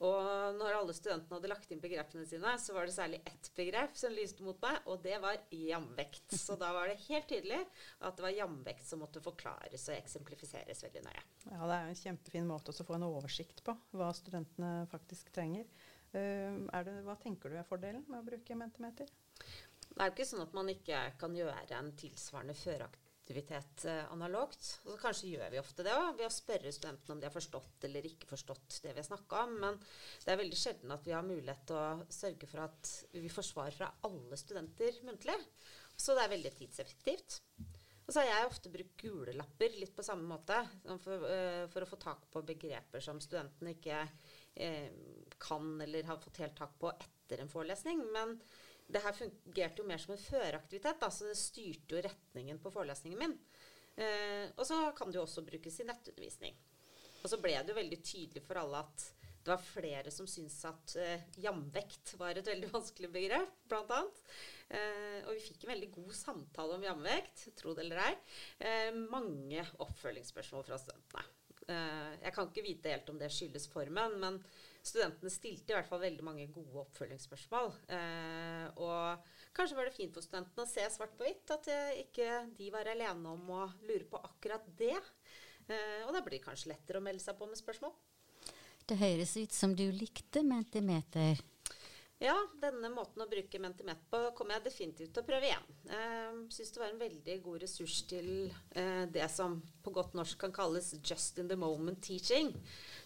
Og 0.02 0.56
når 0.58 0.74
alle 0.74 0.94
studentene 0.96 1.36
hadde 1.36 1.50
lagt 1.52 1.70
inn 1.70 1.82
begrepene 1.82 2.24
sine, 2.26 2.56
så 2.58 2.74
var 2.74 2.88
det 2.88 2.94
særlig 2.96 3.20
ett 3.28 3.50
begrep 3.54 3.94
som 3.98 4.14
lyste 4.16 4.42
mot 4.42 4.58
meg, 4.64 4.80
og 4.90 4.98
det 5.04 5.20
var 5.22 5.36
jamvekt. 5.54 6.34
Så 6.34 6.56
da 6.58 6.72
var 6.74 6.90
det 6.90 7.04
helt 7.04 7.28
tydelig 7.30 7.60
at 8.00 8.16
det 8.18 8.24
var 8.24 8.34
jamvekt 8.34 8.88
som 8.88 9.04
måtte 9.04 9.22
forklares 9.22 9.86
og 9.92 9.94
eksemplifiseres 9.94 10.82
veldig 10.88 11.04
nøye. 11.06 11.22
Ja, 11.44 11.60
Det 11.60 11.76
er 11.76 11.84
jo 11.84 11.92
en 11.92 12.02
kjempefin 12.02 12.50
måte 12.50 12.74
å 12.74 12.88
få 12.88 12.98
en 12.98 13.06
oversikt 13.12 13.62
på 13.62 13.76
hva 13.94 14.10
studentene 14.16 14.88
faktisk 14.90 15.30
trenger. 15.36 15.70
Er 16.18 16.84
det, 16.86 16.98
hva 17.06 17.16
tenker 17.20 17.52
du 17.52 17.56
er 17.56 17.68
fordelen 17.68 18.04
med 18.08 18.20
å 18.20 18.26
bruke 18.26 18.56
Mentimeter? 18.58 19.08
Det 19.92 20.00
er 20.00 20.08
jo 20.08 20.14
ikke 20.14 20.28
sånn 20.28 20.44
at 20.44 20.54
man 20.56 20.70
ikke 20.72 21.00
kan 21.20 21.34
gjøre 21.36 21.78
en 21.78 21.90
tilsvarende 22.00 22.54
føreaktivitet 22.56 23.84
eh, 23.90 24.04
analogt. 24.12 24.60
Altså, 24.84 24.96
kanskje 25.02 25.32
gjør 25.34 25.52
vi 25.52 25.60
ofte 25.60 25.84
det 25.86 25.92
òg, 25.96 26.14
ved 26.16 26.28
å 26.28 26.32
spørre 26.32 26.72
studentene 26.72 27.16
om 27.16 27.20
de 27.20 27.28
har 27.28 27.34
forstått 27.34 27.86
eller 27.88 28.08
ikke 28.08 28.30
forstått 28.30 28.78
det 28.86 28.94
vi 28.94 29.02
har 29.02 29.08
snakka 29.08 29.44
om. 29.46 29.54
Men 29.66 29.78
det 30.24 30.32
er 30.32 30.40
veldig 30.40 30.60
sjelden 30.62 30.96
at 30.96 31.04
vi 31.08 31.16
har 31.16 31.28
mulighet 31.28 31.68
til 31.68 31.80
å 31.80 32.08
sørge 32.12 32.48
for 32.48 32.64
at 32.64 32.94
vi 33.18 33.32
får 33.32 33.48
svar 33.50 33.76
fra 33.76 33.92
alle 34.08 34.40
studenter 34.40 35.02
muntlig. 35.08 35.36
Så 35.96 36.16
det 36.16 36.24
er 36.24 36.34
veldig 36.36 36.56
tidseffektivt. 36.56 37.40
Og 38.02 38.14
så 38.14 38.22
har 38.22 38.30
jeg 38.32 38.48
ofte 38.48 38.72
brukt 38.72 38.96
gule 38.98 39.34
lapper 39.36 39.76
litt 39.78 39.92
på 39.94 40.04
samme 40.04 40.26
måte, 40.26 40.56
for, 41.04 41.26
uh, 41.28 41.68
for 41.70 41.84
å 41.84 41.88
få 41.88 41.98
tak 42.02 42.24
på 42.32 42.42
begreper 42.48 43.04
som 43.04 43.20
studentene 43.22 43.76
ikke 43.76 44.00
uh, 44.02 44.88
kan 45.42 45.80
eller 45.84 46.08
har 46.08 46.20
fått 46.22 46.42
helt 46.44 46.56
tak 46.58 46.76
på 46.80 46.92
etter 46.94 47.42
en 47.42 47.50
forelesning. 47.52 48.02
Men 48.14 48.36
det 48.92 49.02
her 49.04 49.16
fungerte 49.16 49.82
jo 49.82 49.88
mer 49.88 50.00
som 50.02 50.14
en 50.14 50.22
føreaktivitet, 50.22 51.00
da, 51.00 51.10
så 51.10 51.30
det 51.30 51.38
styrte 51.40 51.96
jo 51.96 52.04
retningen 52.04 52.60
på 52.62 52.72
forelesningen 52.74 53.20
min. 53.20 53.38
Eh, 53.96 54.46
og 54.56 54.66
så 54.68 54.78
kan 54.96 55.10
det 55.10 55.20
jo 55.20 55.26
også 55.26 55.44
brukes 55.46 55.80
i 55.80 55.88
nettundervisning. 55.88 56.56
Og 57.22 57.30
så 57.30 57.38
ble 57.40 57.54
det 57.60 57.72
jo 57.72 57.78
veldig 57.78 58.00
tydelig 58.02 58.42
for 58.44 58.60
alle 58.62 58.82
at 58.82 59.10
det 59.42 59.50
var 59.50 59.62
flere 59.62 60.10
som 60.14 60.26
syntes 60.30 60.60
at 60.68 60.96
eh, 61.02 61.22
jamvekt 61.42 62.14
var 62.18 62.38
et 62.38 62.46
veldig 62.46 62.70
vanskelig 62.76 63.10
begrep, 63.12 63.76
annet. 63.78 64.26
Uh, 64.72 65.18
og 65.26 65.34
vi 65.34 65.42
fikk 65.44 65.64
en 65.66 65.72
veldig 65.74 65.88
god 65.92 66.12
samtale 66.16 66.76
om 66.78 66.84
jamvekt, 66.86 67.42
tro 67.58 67.74
det 67.76 67.82
eller 67.84 67.98
ei. 68.06 68.12
Eh, 68.64 68.88
mange 68.96 69.64
oppfølgingsspørsmål 69.84 70.64
fra 70.64 70.78
studentene. 70.80 71.24
jeg 72.22 72.32
kan 72.34 72.48
ikke 72.48 72.64
vite 72.64 72.90
helt 72.90 73.10
om 73.12 73.18
det 73.20 73.28
skyldes 73.30 73.68
formen, 73.70 74.16
men 74.22 74.38
studentene 74.82 75.30
stilte 75.30 75.72
i 75.72 75.76
hvert 75.76 75.88
fall 75.88 76.02
veldig 76.02 76.24
mange 76.26 76.48
gode 76.52 76.82
oppfølgingsspørsmål. 76.82 77.72
og 78.82 79.30
kanskje 79.54 79.78
var 79.78 79.88
det 79.88 79.96
fint 79.96 80.14
for 80.14 80.24
studentene 80.24 80.64
å 80.64 80.70
se 80.70 80.86
svart 80.90 81.14
på 81.18 81.26
hvitt 81.28 81.54
at 81.54 81.68
ikke 82.02 82.28
de 82.58 82.70
var 82.74 82.90
alene 82.90 83.36
om 83.36 83.52
å 83.54 83.66
lure 83.86 84.08
på 84.10 84.18
akkurat 84.18 84.66
det. 84.78 84.98
og 86.06 86.10
da 86.12 86.22
blir 86.22 86.38
det 86.38 86.46
kanskje 86.46 86.72
lettere 86.74 86.98
å 86.98 87.04
melde 87.04 87.22
seg 87.22 87.38
på 87.38 87.46
med 87.46 87.60
spørsmål. 87.60 87.94
Det 88.88 88.98
høres 88.98 89.36
ut 89.38 89.54
som 89.54 89.76
du 89.78 89.84
likte 89.94 90.42
Mentimeter. 90.42 91.38
Ja, 92.22 92.36
denne 92.62 92.86
måten 92.92 93.24
å 93.24 93.26
bruke 93.26 93.58
Mentimeter 93.58 94.04
på 94.10 94.18
kommer 94.38 94.54
jeg 94.54 94.68
definitivt 94.68 95.10
til 95.16 95.24
å 95.24 95.26
prøve 95.26 95.48
igjen. 95.48 95.64
Uh, 95.90 96.44
syns 96.54 96.70
det 96.70 96.78
var 96.78 96.92
en 96.92 97.00
veldig 97.00 97.34
god 97.42 97.64
ressurs 97.64 97.96
til 98.06 98.28
uh, 98.76 99.04
det 99.10 99.26
som 99.32 99.56
på 99.82 99.94
godt 99.96 100.14
norsk 100.14 100.38
kan 100.38 100.54
kalles 100.54 100.92
just 101.02 101.40
in 101.42 101.50
the 101.50 101.58
moment 101.58 101.98
teaching. 102.04 102.52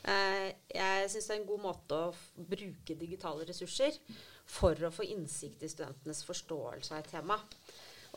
Uh, 0.05 0.53
jeg 0.69 1.09
syns 1.15 1.31
det 1.31 1.33
er 1.33 1.41
en 1.41 1.49
god 1.49 1.65
måte 1.65 2.01
å 2.11 2.45
bruke 2.53 2.99
digitale 3.01 3.49
ressurser 3.49 3.97
for 4.45 4.85
å 4.85 4.93
få 4.93 5.09
innsikt 5.09 5.65
i 5.65 5.73
studentenes 5.73 6.21
forståelse 6.29 6.93
av 6.93 7.01
et 7.01 7.15
tema. 7.17 7.41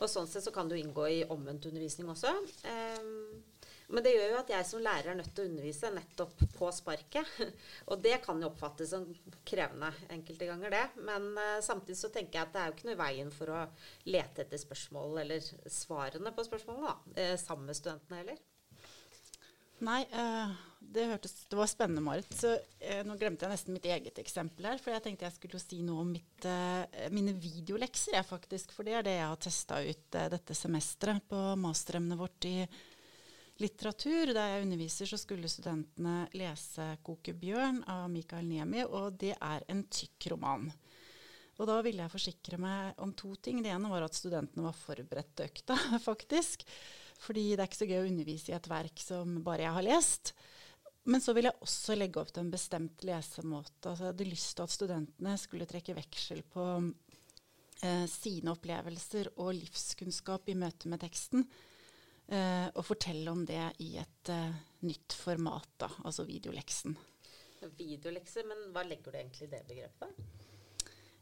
Og 0.00 0.08
sånn 0.08 0.28
sett 0.28 0.44
så 0.44 0.52
kan 0.52 0.68
det 0.68 0.76
jo 0.76 0.84
inngå 0.84 1.08
i 1.08 1.24
omvendt 1.32 1.70
undervisning 1.70 2.12
også. 2.12 2.36
Um, 2.68 3.40
men 3.90 4.04
det 4.04 4.12
gjør 4.14 4.28
jo 4.32 4.38
at 4.38 4.50
jeg 4.52 4.66
som 4.68 4.82
lærer 4.84 5.10
er 5.10 5.18
nødt 5.18 5.32
til 5.34 5.44
å 5.44 5.50
undervise 5.50 5.90
nettopp 5.94 6.44
på 6.54 6.68
sparket. 6.74 7.32
Og 7.90 8.02
det 8.02 8.20
kan 8.24 8.38
jo 8.38 8.50
oppfattes 8.50 8.92
som 8.94 9.08
krevende 9.46 9.90
enkelte 10.14 10.46
ganger, 10.46 10.76
det. 10.76 10.84
Men 11.08 11.26
uh, 11.34 11.58
samtidig 11.64 11.98
så 11.98 12.12
tenker 12.14 12.38
jeg 12.38 12.46
at 12.46 12.54
det 12.54 12.62
er 12.62 12.70
jo 12.70 12.76
ikke 12.76 12.90
noe 12.90 12.96
i 12.98 13.02
veien 13.02 13.34
for 13.34 13.54
å 13.54 13.64
lete 14.06 14.44
etter 14.44 14.62
spørsmål 14.62 15.24
eller 15.24 15.50
svarene 15.66 16.34
på 16.36 16.46
spørsmålene, 16.46 16.92
da. 16.92 17.18
Uh, 17.18 17.36
sammen 17.40 17.70
med 17.70 17.78
studentene 17.78 18.20
heller. 18.22 18.38
Nei, 19.80 20.02
uh, 20.12 20.54
det 20.92 21.06
hørtes 21.08 21.34
Det 21.48 21.56
var 21.56 21.68
spennende, 21.70 22.04
Marit. 22.04 22.30
Så 22.36 22.52
nå 23.08 23.14
glemte 23.18 23.46
jeg 23.46 23.54
nesten 23.54 23.74
mitt 23.74 23.90
eget 23.90 24.22
eksempel 24.22 24.70
her. 24.70 24.78
For 24.78 24.94
jeg 24.94 25.02
tenkte 25.06 25.26
jeg 25.26 25.38
skulle 25.38 25.62
si 25.62 25.80
noe 25.86 26.04
om 26.04 26.14
mitt, 26.14 26.46
mine 27.14 27.34
videolekser, 27.38 28.14
jeg 28.18 28.28
faktisk. 28.28 28.74
For 28.76 28.86
det 28.86 28.96
er 28.98 29.06
det 29.06 29.18
jeg 29.18 29.28
har 29.32 29.42
testa 29.42 29.82
ut 29.82 30.18
dette 30.36 30.56
semesteret 30.58 31.26
på 31.30 31.42
masteremnet 31.60 32.20
vårt 32.20 32.48
i 32.50 32.56
litteratur. 33.62 34.32
Da 34.36 34.46
jeg 34.48 34.64
underviser, 34.66 35.10
så 35.10 35.18
skulle 35.20 35.50
studentene 35.50 36.28
lese 36.36 36.96
'Koke 37.04 37.34
bjørn' 37.36 37.84
av 37.88 38.08
Mikael 38.10 38.48
Niemi, 38.48 38.84
og 38.84 39.18
det 39.20 39.36
er 39.36 39.64
en 39.68 39.84
tykk 39.84 40.32
roman. 40.34 40.70
Og 41.60 41.68
da 41.68 41.80
ville 41.84 42.00
jeg 42.00 42.12
forsikre 42.14 42.56
meg 42.60 42.96
om 43.04 43.12
to 43.12 43.34
ting. 43.36 43.60
Det 43.62 43.72
ene 43.72 43.90
var 43.92 44.06
at 44.06 44.16
studentene 44.16 44.64
var 44.64 44.76
forberedt 44.76 45.34
til 45.36 45.50
økta, 45.50 45.76
faktisk. 46.08 46.64
Fordi 47.20 47.50
det 47.52 47.60
er 47.60 47.68
ikke 47.68 47.82
så 47.82 47.90
gøy 47.90 48.00
å 48.00 48.08
undervise 48.08 48.52
i 48.52 48.56
et 48.56 48.70
verk 48.70 49.02
som 49.04 49.42
bare 49.44 49.66
jeg 49.66 49.76
har 49.76 49.84
lest. 49.84 50.32
Men 51.10 51.20
så 51.20 51.34
ville 51.36 51.50
jeg 51.52 51.64
også 51.64 51.96
legge 51.96 52.20
opp 52.20 52.32
til 52.32 52.44
en 52.44 52.52
bestemt 52.52 53.04
lesemåte. 53.04 53.90
Altså 53.90 54.06
jeg 54.06 54.12
hadde 54.14 54.28
lyst 54.30 54.54
til 54.56 54.64
at 54.64 54.74
studentene 54.74 55.36
skulle 55.40 55.68
trekke 55.68 55.96
veksel 55.96 56.40
på 56.48 56.66
eh, 56.80 58.06
sine 58.08 58.54
opplevelser 58.54 59.32
og 59.36 59.52
livskunnskap 59.58 60.48
i 60.48 60.56
møte 60.60 60.92
med 60.92 61.02
teksten. 61.04 61.44
Uh, 62.30 62.68
og 62.78 62.84
fortelle 62.86 63.26
om 63.32 63.40
det 63.42 63.62
i 63.82 63.96
et 63.98 64.30
uh, 64.30 64.52
nytt 64.86 65.16
format, 65.18 65.66
da, 65.82 65.88
altså 66.06 66.22
videoleksen. 66.28 66.94
Videolekse, 67.74 68.44
men 68.46 68.68
hva 68.70 68.84
legger 68.86 69.10
du 69.10 69.18
egentlig 69.18 69.48
i 69.48 69.50
det 69.50 69.64
begrepet? 69.66 70.20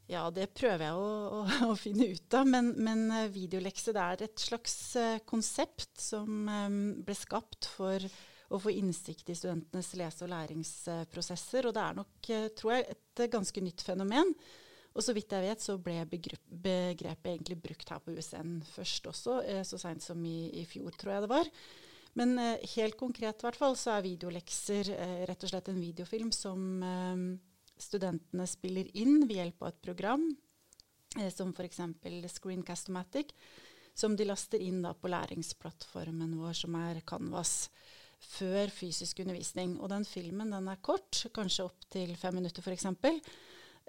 Ja, 0.09 0.27
det 0.33 0.51
prøver 0.53 0.85
jeg 0.85 0.99
å, 1.01 1.09
å, 1.33 1.41
å 1.71 1.77
finne 1.81 2.11
ut 2.13 2.37
av. 2.37 2.45
Men, 2.53 2.75
men 2.77 3.07
uh, 3.09 3.23
videolekse 3.33 3.95
det 3.97 4.05
er 4.05 4.25
et 4.27 4.45
slags 4.45 4.77
konsept 5.25 5.97
som 5.97 6.45
ble 7.01 7.17
skapt 7.17 7.71
for 7.73 8.05
å 8.49 8.61
få 8.61 8.73
innsikt 8.77 9.33
i 9.33 9.37
studentenes 9.37 9.95
lese- 9.97 10.27
og 10.27 10.33
læringsprosesser. 10.35 11.65
Og 11.65 11.73
det 11.73 11.87
er 11.87 11.97
nok, 12.03 12.33
tror 12.57 12.75
jeg, 12.75 12.85
et 12.93 13.25
ganske 13.33 13.65
nytt 13.65 13.81
fenomen. 13.85 14.37
Og 14.97 15.05
så 15.05 15.13
vidt 15.13 15.33
jeg 15.33 15.45
vet, 15.45 15.61
så 15.61 15.77
ble 15.81 16.01
begrepet 16.09 17.29
egentlig 17.29 17.59
brukt 17.61 17.91
her 17.91 18.01
på 18.01 18.15
USN 18.17 18.57
først 18.71 19.09
også, 19.11 19.37
eh, 19.45 19.61
så 19.67 19.77
seint 19.81 20.03
som 20.03 20.23
i, 20.25 20.49
i, 20.61 20.65
fjor, 20.67 20.95
tror 20.97 21.13
jeg 21.13 21.25
det 21.25 21.31
var. 21.31 21.51
Men 22.17 22.33
eh, 22.41 22.65
helt 22.73 22.97
konkret 22.97 23.39
i 23.39 23.47
hvert 23.47 23.59
fall, 23.59 23.77
så 23.77 23.95
er 23.95 24.07
videolekser 24.07 24.91
eh, 24.95 25.21
rett 25.29 25.45
og 25.45 25.53
slett 25.53 25.69
en 25.71 25.81
videofilm 25.81 26.33
som 26.35 26.81
studentene 27.79 28.45
spiller 28.49 28.89
inn 28.99 29.21
ved 29.23 29.37
hjelp 29.37 29.63
av 29.63 29.69
et 29.71 29.83
program, 29.85 30.25
som 31.31 31.53
f.eks. 31.55 31.79
Screencast-O-Matic, 32.33 33.31
som 33.97 34.17
de 34.19 34.27
laster 34.27 34.59
inn 34.61 34.83
på 34.83 35.09
læringsplattformen 35.09 36.35
vår, 36.41 36.57
som 36.59 36.75
er 36.75 36.99
Canvas 37.07 37.69
før 38.19 38.67
fysisk 38.73 39.23
undervisning. 39.23 39.77
Og 39.79 39.89
den 39.93 40.03
filmen 40.05 40.51
den 40.51 40.67
er 40.67 40.81
kort, 40.83 41.23
kanskje 41.33 41.69
opptil 41.69 42.11
fem 42.19 42.35
minutter 42.41 42.65
f.eks 42.65 42.91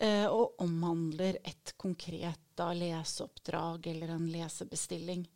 og 0.00 0.62
omhandler 0.64 1.36
et 1.44 1.74
konkret 1.76 2.40
da, 2.56 2.70
leseoppdrag 2.72 3.86
eller 3.92 4.14
en 4.14 4.26
lesebestilling. 4.32 5.26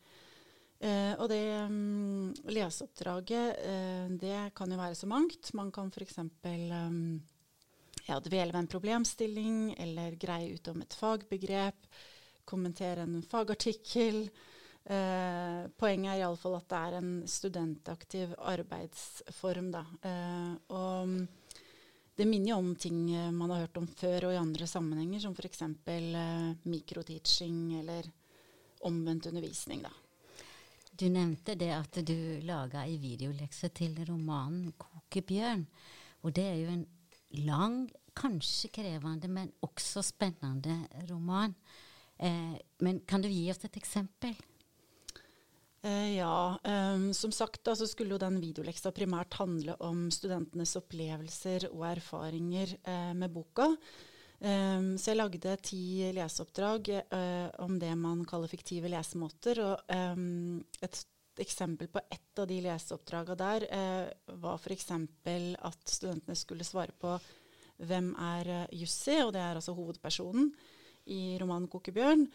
Eh, 0.85 1.13
og 1.17 1.31
det 1.31 1.45
um, 1.65 2.33
leseoppdraget 2.53 3.61
eh, 3.65 4.09
det 4.21 4.41
kan 4.57 4.73
jo 4.73 4.81
være 4.81 4.99
så 4.99 5.09
mangt. 5.09 5.53
Man 5.57 5.71
kan 5.73 5.93
f.eks. 5.93 6.19
Um, 6.19 7.23
ja, 8.05 8.19
dvele 8.21 8.53
ved 8.53 8.61
en 8.61 8.73
problemstilling 8.75 9.63
eller 9.81 10.19
greie 10.21 10.53
ut 10.59 10.69
om 10.69 10.83
et 10.85 10.99
fagbegrep. 10.99 11.89
Kommentere 12.45 13.07
en 13.07 13.23
fagartikkel. 13.25 14.27
Eh, 14.85 15.61
poenget 15.81 16.11
er 16.13 16.21
iallfall 16.21 16.59
at 16.59 16.69
det 16.69 16.81
er 16.83 16.99
en 16.99 17.13
studentaktiv 17.31 18.35
arbeidsform. 18.53 19.73
Da. 19.73 19.87
Eh, 20.05 20.53
og 20.77 21.17
det 22.17 22.27
minner 22.29 22.53
jo 22.53 22.61
om 22.63 22.75
ting 22.79 23.09
eh, 23.15 23.33
man 23.35 23.51
har 23.51 23.65
hørt 23.65 23.81
om 23.81 23.87
før 23.91 24.29
og 24.29 24.35
i 24.35 24.41
andre 24.41 24.69
sammenhenger, 24.71 25.21
som 25.25 25.35
f.eks. 25.35 25.63
Uh, 25.67 26.55
mikroteaching 26.71 27.81
eller 27.81 28.07
omvendt 28.87 29.27
undervisning. 29.27 29.83
Da. 29.83 29.91
Du 30.95 31.09
nevnte 31.11 31.57
det 31.59 31.73
at 31.75 31.99
du 32.07 32.17
laga 32.47 32.85
ei 32.87 33.01
videolekse 33.03 33.73
til 33.75 33.97
romanen 34.07 34.73
'Kokebjørn'. 34.79 35.67
Og 36.23 36.35
det 36.37 36.45
er 36.45 36.59
jo 36.61 36.71
en 36.71 36.87
lang, 37.45 37.91
kanskje 38.15 38.71
krevende, 38.71 39.29
men 39.29 39.51
også 39.63 40.03
spennende 40.03 40.87
roman. 41.11 41.55
Eh, 42.19 42.55
men 42.81 43.01
kan 43.01 43.23
du 43.23 43.29
gi 43.29 43.51
oss 43.51 43.65
et 43.65 43.77
eksempel? 43.77 44.37
Uh, 45.85 46.17
ja, 46.17 46.59
um, 46.65 47.15
som 47.15 47.33
sagt 47.33 47.61
da, 47.65 47.75
så 47.77 47.85
skulle 47.87 48.15
jo 48.15 48.21
den 48.23 48.39
videoleksa 48.41 48.89
primært 48.97 49.37
handle 49.37 49.75
om 49.85 50.07
studentenes 50.13 50.73
opplevelser 50.81 51.67
og 51.69 51.83
erfaringer 51.91 52.73
eh, 52.81 53.11
med 53.13 53.35
boka. 53.35 53.67
Um, 54.41 54.95
så 54.97 55.13
jeg 55.13 55.19
lagde 55.19 55.57
ti 55.61 55.83
leseoppdrag 56.17 56.89
uh, 57.13 57.51
om 57.67 57.77
det 57.83 57.93
man 58.01 58.25
kaller 58.29 58.49
fiktive 58.49 58.89
lesemåter. 58.89 59.61
Og 59.61 59.93
um, 60.17 60.65
et 60.81 61.03
eksempel 61.45 61.93
på 61.93 62.01
ett 62.09 62.41
av 62.41 62.49
de 62.49 62.63
leseoppdraga 62.65 63.37
der 63.37 63.65
var 64.41 64.57
f.eks. 64.57 64.87
at 64.95 65.81
studentene 65.91 66.37
skulle 66.39 66.65
svare 66.65 66.95
på 66.97 67.17
hvem 67.83 68.13
er 68.23 68.53
Jussi, 68.71 69.19
og 69.19 69.35
det 69.35 69.43
er 69.43 69.59
altså 69.59 69.75
hovedpersonen 69.75 70.53
i 71.11 71.35
romanen 71.43 71.67
'Kokebjørn'. 71.69 72.29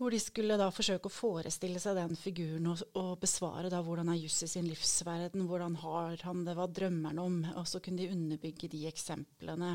Hvor 0.00 0.14
de 0.14 0.16
skulle 0.16 0.56
da 0.56 0.70
forsøke 0.72 1.10
å 1.10 1.12
forestille 1.12 1.80
seg 1.82 1.98
den 1.98 2.14
figuren 2.16 2.70
og, 2.70 2.80
og 2.96 3.18
besvare 3.20 3.68
da 3.68 3.82
hvordan 3.84 4.08
er 4.08 4.22
Jussi 4.22 4.46
sin 4.48 4.64
livsverden, 4.64 5.44
hvordan 5.44 5.74
har 5.82 6.22
han 6.24 6.40
det, 6.46 6.54
hva 6.56 6.64
drømmer 6.64 7.12
han 7.12 7.20
om? 7.20 7.34
Og 7.60 7.66
så 7.68 7.82
kunne 7.84 8.00
de 8.00 8.08
underbygge 8.14 8.70
de 8.72 8.86
eksemplene 8.88 9.74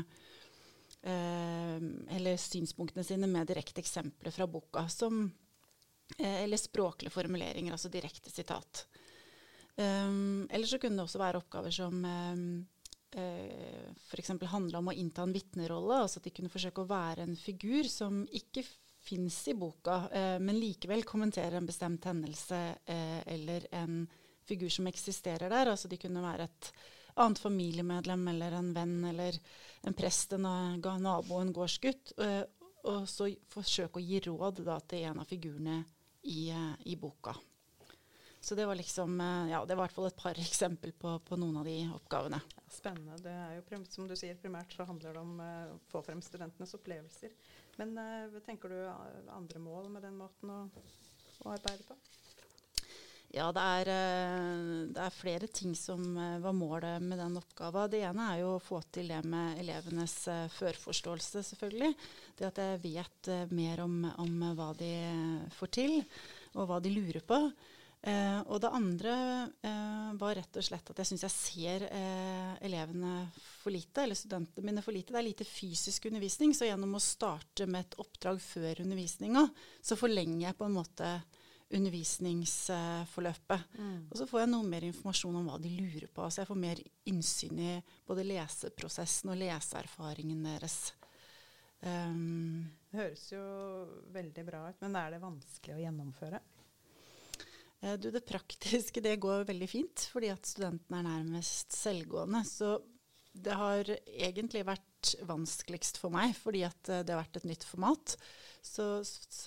eh, 1.06 1.76
eller 2.16 2.40
synspunktene 2.42 3.06
sine 3.06 3.28
med 3.30 3.46
direkte 3.52 3.84
eksempler 3.84 4.34
fra 4.34 4.48
boka. 4.50 4.88
Som, 4.90 5.28
eh, 6.18 6.40
eller 6.42 6.58
språklige 6.58 7.14
formuleringer, 7.14 7.76
altså 7.76 7.92
direkte 7.94 8.32
sitat. 8.34 8.88
Um, 9.76 10.48
eller 10.50 10.66
så 10.66 10.80
kunne 10.80 10.96
det 10.96 11.04
også 11.04 11.20
være 11.20 11.38
oppgaver 11.42 11.74
som 11.74 12.00
um, 12.00 12.44
uh, 13.14 13.88
f.eks. 14.08 14.32
handla 14.48 14.80
om 14.80 14.88
å 14.88 14.96
innta 14.96 15.22
en 15.22 15.34
vitnerolle. 15.36 16.00
Altså 16.02 16.18
at 16.18 16.26
de 16.26 16.34
kunne 16.34 16.50
forsøke 16.50 16.82
å 16.82 16.90
være 16.90 17.26
en 17.28 17.38
figur 17.38 17.86
som 17.92 18.24
ikke 18.34 18.64
fins 19.06 19.38
i 19.48 19.54
boka, 19.54 20.02
eh, 20.10 20.36
men 20.42 20.58
likevel 20.58 21.04
kommenterer 21.06 21.58
en 21.60 21.68
bestemt 21.68 22.04
hendelse 22.08 22.60
eh, 22.84 23.20
eller 23.36 23.66
en 23.70 24.04
figur 24.46 24.70
som 24.72 24.86
eksisterer 24.90 25.50
der. 25.50 25.70
Altså 25.72 25.90
de 25.90 25.98
kunne 26.00 26.22
være 26.24 26.46
et 26.48 26.70
annet 27.16 27.40
familiemedlem 27.40 28.28
eller 28.28 28.58
en 28.58 28.72
venn 28.76 28.96
eller 29.08 29.38
en 29.86 29.96
prest, 29.96 30.36
en 30.36 30.46
nabo, 31.02 31.40
en 31.40 31.52
gårdsgutt. 31.54 32.16
Eh, 32.22 32.42
og 32.86 33.08
så 33.10 33.28
forsøke 33.50 33.98
å 33.98 34.04
gi 34.04 34.20
råd 34.28 34.62
da, 34.66 34.78
til 34.86 35.08
en 35.08 35.22
av 35.22 35.28
figurene 35.28 35.80
i, 36.22 36.50
eh, 36.50 36.72
i 36.92 36.96
boka. 36.96 37.34
Så 38.40 38.54
det 38.54 38.66
var 38.68 38.78
liksom, 38.78 39.20
eh, 39.20 39.50
ja, 39.50 39.64
det 39.66 39.74
var 39.74 39.84
i 39.84 39.86
hvert 39.86 39.96
fall 39.96 40.06
et 40.06 40.20
par 40.20 40.38
eksempel 40.48 40.92
på, 40.92 41.16
på 41.26 41.38
noen 41.40 41.56
av 41.62 41.64
de 41.66 41.78
oppgavene. 41.96 42.40
spennende. 42.70 43.16
Det 43.22 43.32
er 43.32 43.56
jo, 43.56 43.82
som 43.90 44.06
du 44.06 44.14
sier, 44.14 44.36
primært 44.38 44.74
så 44.76 44.84
handler 44.86 45.16
det 45.16 45.20
om 45.22 45.40
å 45.40 45.78
få 45.90 46.02
frem 46.04 46.20
studentenes 46.22 46.74
opplevelser. 46.76 47.32
Men 47.76 47.96
uh, 47.98 48.36
tenker 48.46 48.72
du 48.72 48.78
andre 49.32 49.62
mål 49.62 49.90
med 49.92 50.06
den 50.06 50.16
måten 50.18 50.52
å, 50.52 50.60
å 51.44 51.54
arbeide 51.54 51.86
på? 51.88 51.96
Ja, 53.36 53.50
det 53.52 53.60
er, 53.60 53.88
det 54.94 55.00
er, 55.02 55.12
flere 55.12 55.48
ting 55.52 55.74
som 55.76 56.14
var 56.14 56.54
målet 56.56 57.02
med 57.04 57.18
den 57.20 57.34
oppgaven. 57.36 57.90
Det 57.92 58.00
ene 58.06 58.28
er 58.32 58.38
jo 58.40 58.52
å 58.54 58.62
få 58.62 58.78
til 58.94 59.10
det 59.12 59.18
med 59.28 59.58
elevenes 59.60 60.14
førforståelse, 60.54 61.42
selvfølgelig. 61.50 61.90
Det 62.38 62.46
at 62.48 62.60
jeg 62.62 62.80
vet 62.86 63.30
mer 63.52 63.82
om, 63.84 63.98
om, 64.22 64.46
hva 64.56 64.70
de 64.78 64.92
får 65.58 65.72
til, 65.74 65.98
og 66.54 66.70
hva 66.70 66.78
de 66.80 66.94
lurer 66.94 67.20
på. 67.28 67.42
Eh, 68.06 68.40
og 68.46 68.60
det 68.62 68.68
andre 68.70 69.14
eh, 69.66 70.10
var 70.14 70.36
rett 70.38 70.56
og 70.60 70.62
slett 70.62 70.90
at 70.92 71.00
jeg 71.02 71.08
syns 71.08 71.24
jeg 71.24 71.34
ser 71.34 71.84
eh, 71.88 72.52
elevene 72.68 73.24
for 73.34 73.74
lite, 73.74 74.04
eller 74.04 74.14
studentene 74.18 74.62
mine 74.68 74.84
for 74.84 74.94
lite. 74.94 75.10
Det 75.10 75.18
er 75.18 75.26
lite 75.26 75.46
fysisk 75.48 76.06
undervisning, 76.12 76.54
så 76.54 76.68
gjennom 76.68 76.94
å 76.94 77.02
starte 77.02 77.66
med 77.66 77.82
et 77.82 77.98
oppdrag 78.02 78.38
før 78.42 78.84
undervisninga, 78.84 79.42
så 79.82 79.98
forlenger 79.98 80.44
jeg 80.46 80.58
på 80.60 80.68
en 80.68 80.78
måte 80.78 81.10
undervisningsforløpet. 81.74 83.60
Mm. 83.74 83.98
Og 84.06 84.20
så 84.20 84.26
får 84.30 84.44
jeg 84.44 84.52
noe 84.52 84.70
mer 84.70 84.86
informasjon 84.86 85.40
om 85.40 85.48
hva 85.50 85.58
de 85.58 85.72
lurer 85.74 86.06
på. 86.06 86.30
Så 86.30 86.44
jeg 86.44 86.50
får 86.52 86.60
mer 86.62 86.78
innsyn 87.10 87.58
i 87.58 87.72
både 88.06 88.22
leseprosessen 88.28 89.34
og 89.34 89.40
leseerfaringen 89.40 90.46
deres. 90.46 90.94
Um, 91.82 92.70
det 92.86 93.00
høres 93.02 93.26
jo 93.34 93.42
veldig 94.14 94.44
bra 94.46 94.62
ut, 94.70 94.78
men 94.86 94.94
er 95.02 95.16
det 95.16 95.26
vanskelig 95.26 95.74
å 95.74 95.82
gjennomføre? 95.82 96.38
Eh, 97.80 97.96
du, 98.00 98.10
det 98.10 98.24
praktiske 98.28 99.02
det 99.04 99.16
går 99.22 99.46
veldig 99.48 99.68
fint, 99.70 100.08
fordi 100.12 100.30
at 100.32 100.48
studentene 100.48 101.02
er 101.02 101.08
nærmest 101.08 101.76
selvgående. 101.76 102.42
Så 102.48 102.76
det 103.36 103.56
har 103.56 103.90
egentlig 104.06 104.64
vært 104.66 105.12
vanskeligst 105.28 106.00
for 106.00 106.14
meg, 106.14 106.34
fordi 106.38 106.64
at 106.66 106.90
eh, 106.92 107.04
det 107.04 107.14
har 107.14 107.22
vært 107.22 107.40
et 107.40 107.48
nytt 107.50 107.66
format. 107.68 108.16
Så, 108.66 108.86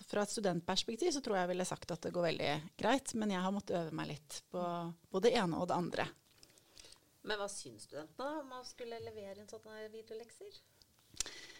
fra 0.07 0.23
et 0.23 0.31
studentperspektiv 0.31 1.11
så 1.11 1.21
tror 1.23 1.35
jeg 1.37 1.47
jeg 1.47 1.53
ville 1.53 1.67
sagt 1.67 1.91
at 1.91 2.05
det 2.05 2.13
går 2.15 2.29
veldig 2.29 2.53
greit, 2.79 3.13
men 3.19 3.33
jeg 3.33 3.43
har 3.43 3.53
måttet 3.55 3.79
øve 3.81 3.95
meg 3.99 4.13
litt 4.13 4.41
på 4.53 4.63
både 5.11 5.27
det 5.27 5.35
ene 5.41 5.59
og 5.59 5.67
det 5.71 5.79
andre. 5.79 6.07
Men 7.27 7.41
hva 7.41 7.49
syns 7.51 7.89
studentene 7.89 8.43
om 8.43 8.53
å 8.55 8.65
skulle 8.67 9.01
levere 9.03 9.41
inn 9.41 9.49
sånne 9.49 9.89
videolekser? 9.91 10.61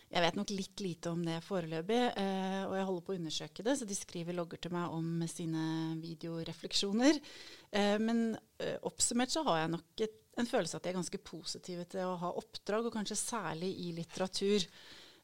Jeg 0.10 0.24
vet 0.25 0.38
nok 0.39 0.51
litt 0.56 0.82
lite 0.82 1.12
om 1.13 1.20
det 1.22 1.36
foreløpig, 1.46 2.00
eh, 2.18 2.62
og 2.66 2.74
jeg 2.74 2.86
holder 2.88 3.04
på 3.06 3.13
å 3.13 3.18
undersøke 3.20 3.66
det, 3.66 3.75
så 3.78 3.86
de 3.86 3.98
skriver 3.98 4.34
logger 4.38 4.62
til 4.63 4.74
meg 4.74 4.96
om 4.96 5.25
sine 5.30 5.66
videorefleksjoner. 6.01 7.20
Eh, 7.70 7.98
men 8.01 8.24
eh, 8.58 8.80
oppsummert 8.89 9.36
så 9.36 9.44
har 9.46 9.62
jeg 9.62 9.74
nok 9.75 10.04
et, 10.08 10.18
en 10.42 10.50
følelse 10.50 10.80
at 10.80 10.88
de 10.88 10.92
er 10.94 10.98
ganske 10.98 11.22
positive 11.22 11.86
til 11.94 12.10
å 12.10 12.18
ha 12.24 12.34
oppdrag, 12.42 12.89
og 12.89 12.98
kanskje 12.98 13.20
særlig 13.22 13.70
i 13.86 13.92
litteratur. 14.00 14.66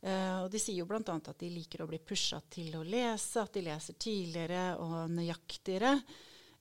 Eh, 0.05 0.37
og 0.43 0.51
de 0.53 0.61
sier 0.61 0.83
jo 0.83 0.87
bl.a. 0.89 1.01
at 1.01 1.33
de 1.41 1.49
liker 1.49 1.81
å 1.81 1.89
bli 1.89 1.97
pusha 2.05 2.43
til 2.53 2.77
å 2.77 2.85
lese, 2.85 3.41
at 3.41 3.57
de 3.57 3.65
leser 3.65 3.97
tidligere 3.97 4.67
og 4.85 5.09
nøyaktigere. 5.17 5.97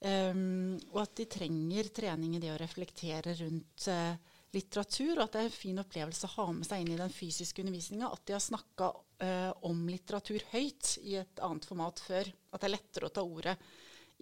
Um, 0.04 0.74
og 0.92 0.98
at 1.00 1.14
de 1.16 1.24
trenger 1.32 1.86
trening 1.96 2.34
i 2.36 2.40
det 2.42 2.50
å 2.52 2.58
reflektere 2.60 3.32
rundt 3.38 3.86
eh, 3.88 4.33
litteratur, 4.54 5.16
og 5.18 5.24
at 5.26 5.34
det 5.34 5.42
er 5.42 5.48
en 5.48 5.56
fin 5.56 5.80
opplevelse 5.82 6.28
å 6.28 6.34
ha 6.36 6.46
med 6.54 6.68
seg 6.68 6.82
inn 6.82 6.94
i 6.94 7.00
den 7.00 7.12
fysiske 7.12 7.62
undervisninga. 7.62 8.10
At 8.10 8.24
de 8.26 8.36
har 8.36 8.42
snakka 8.42 8.92
eh, 9.24 9.50
om 9.66 9.84
litteratur 9.90 10.44
høyt 10.52 10.94
i 11.02 11.18
et 11.20 11.42
annet 11.44 11.66
format 11.68 12.00
før. 12.02 12.30
At 12.50 12.62
det 12.62 12.70
er 12.70 12.76
lettere 12.76 13.10
å 13.10 13.14
ta 13.14 13.26
ordet 13.26 13.56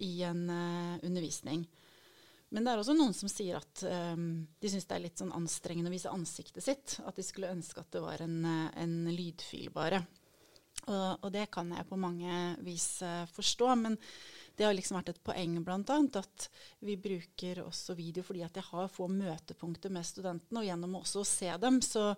i 0.03 0.15
en 0.25 0.43
eh, 0.49 1.05
undervisning. 1.05 1.65
Men 2.53 2.65
det 2.65 2.73
er 2.73 2.81
også 2.83 2.93
noen 2.93 3.15
som 3.17 3.29
sier 3.31 3.57
at 3.57 3.81
um, 4.13 4.43
de 4.61 4.69
syns 4.69 4.85
det 4.85 4.93
er 4.93 5.01
litt 5.07 5.17
sånn 5.17 5.33
anstrengende 5.33 5.89
å 5.89 5.93
vise 5.95 6.11
ansiktet 6.13 6.61
sitt. 6.61 6.99
At 7.01 7.17
de 7.17 7.25
skulle 7.25 7.49
ønske 7.49 7.81
at 7.81 7.89
det 7.95 8.03
var 8.03 8.21
en, 8.21 8.43
eh, 8.45 8.67
en 8.83 8.93
lydfil 9.09 9.71
bare. 9.73 10.03
Og, 10.83 11.23
og 11.23 11.29
det 11.33 11.47
kan 11.53 11.71
jeg 11.73 11.87
på 11.89 11.97
mange 11.97 12.43
vis 12.61 12.87
uh, 13.01 13.23
forstå. 13.33 13.71
Men 13.81 13.97
det 14.57 14.67
har 14.67 14.75
liksom 14.75 14.99
vært 14.99 15.13
et 15.13 15.21
poeng 15.25 15.55
annet 15.63 16.17
at 16.19 16.47
vi 16.85 16.95
bruker 17.01 17.63
også 17.63 17.95
video 17.97 18.23
fordi 18.25 18.43
at 18.45 18.57
jeg 18.59 18.67
har 18.67 18.91
få 18.91 19.07
møtepunkter 19.09 19.93
med 19.93 20.05
studentene. 20.05 20.61
Og 20.61 20.67
gjennom 20.67 20.99
også 20.99 21.23
å 21.23 21.27
se 21.27 21.49
dem, 21.63 21.79
så, 21.81 22.11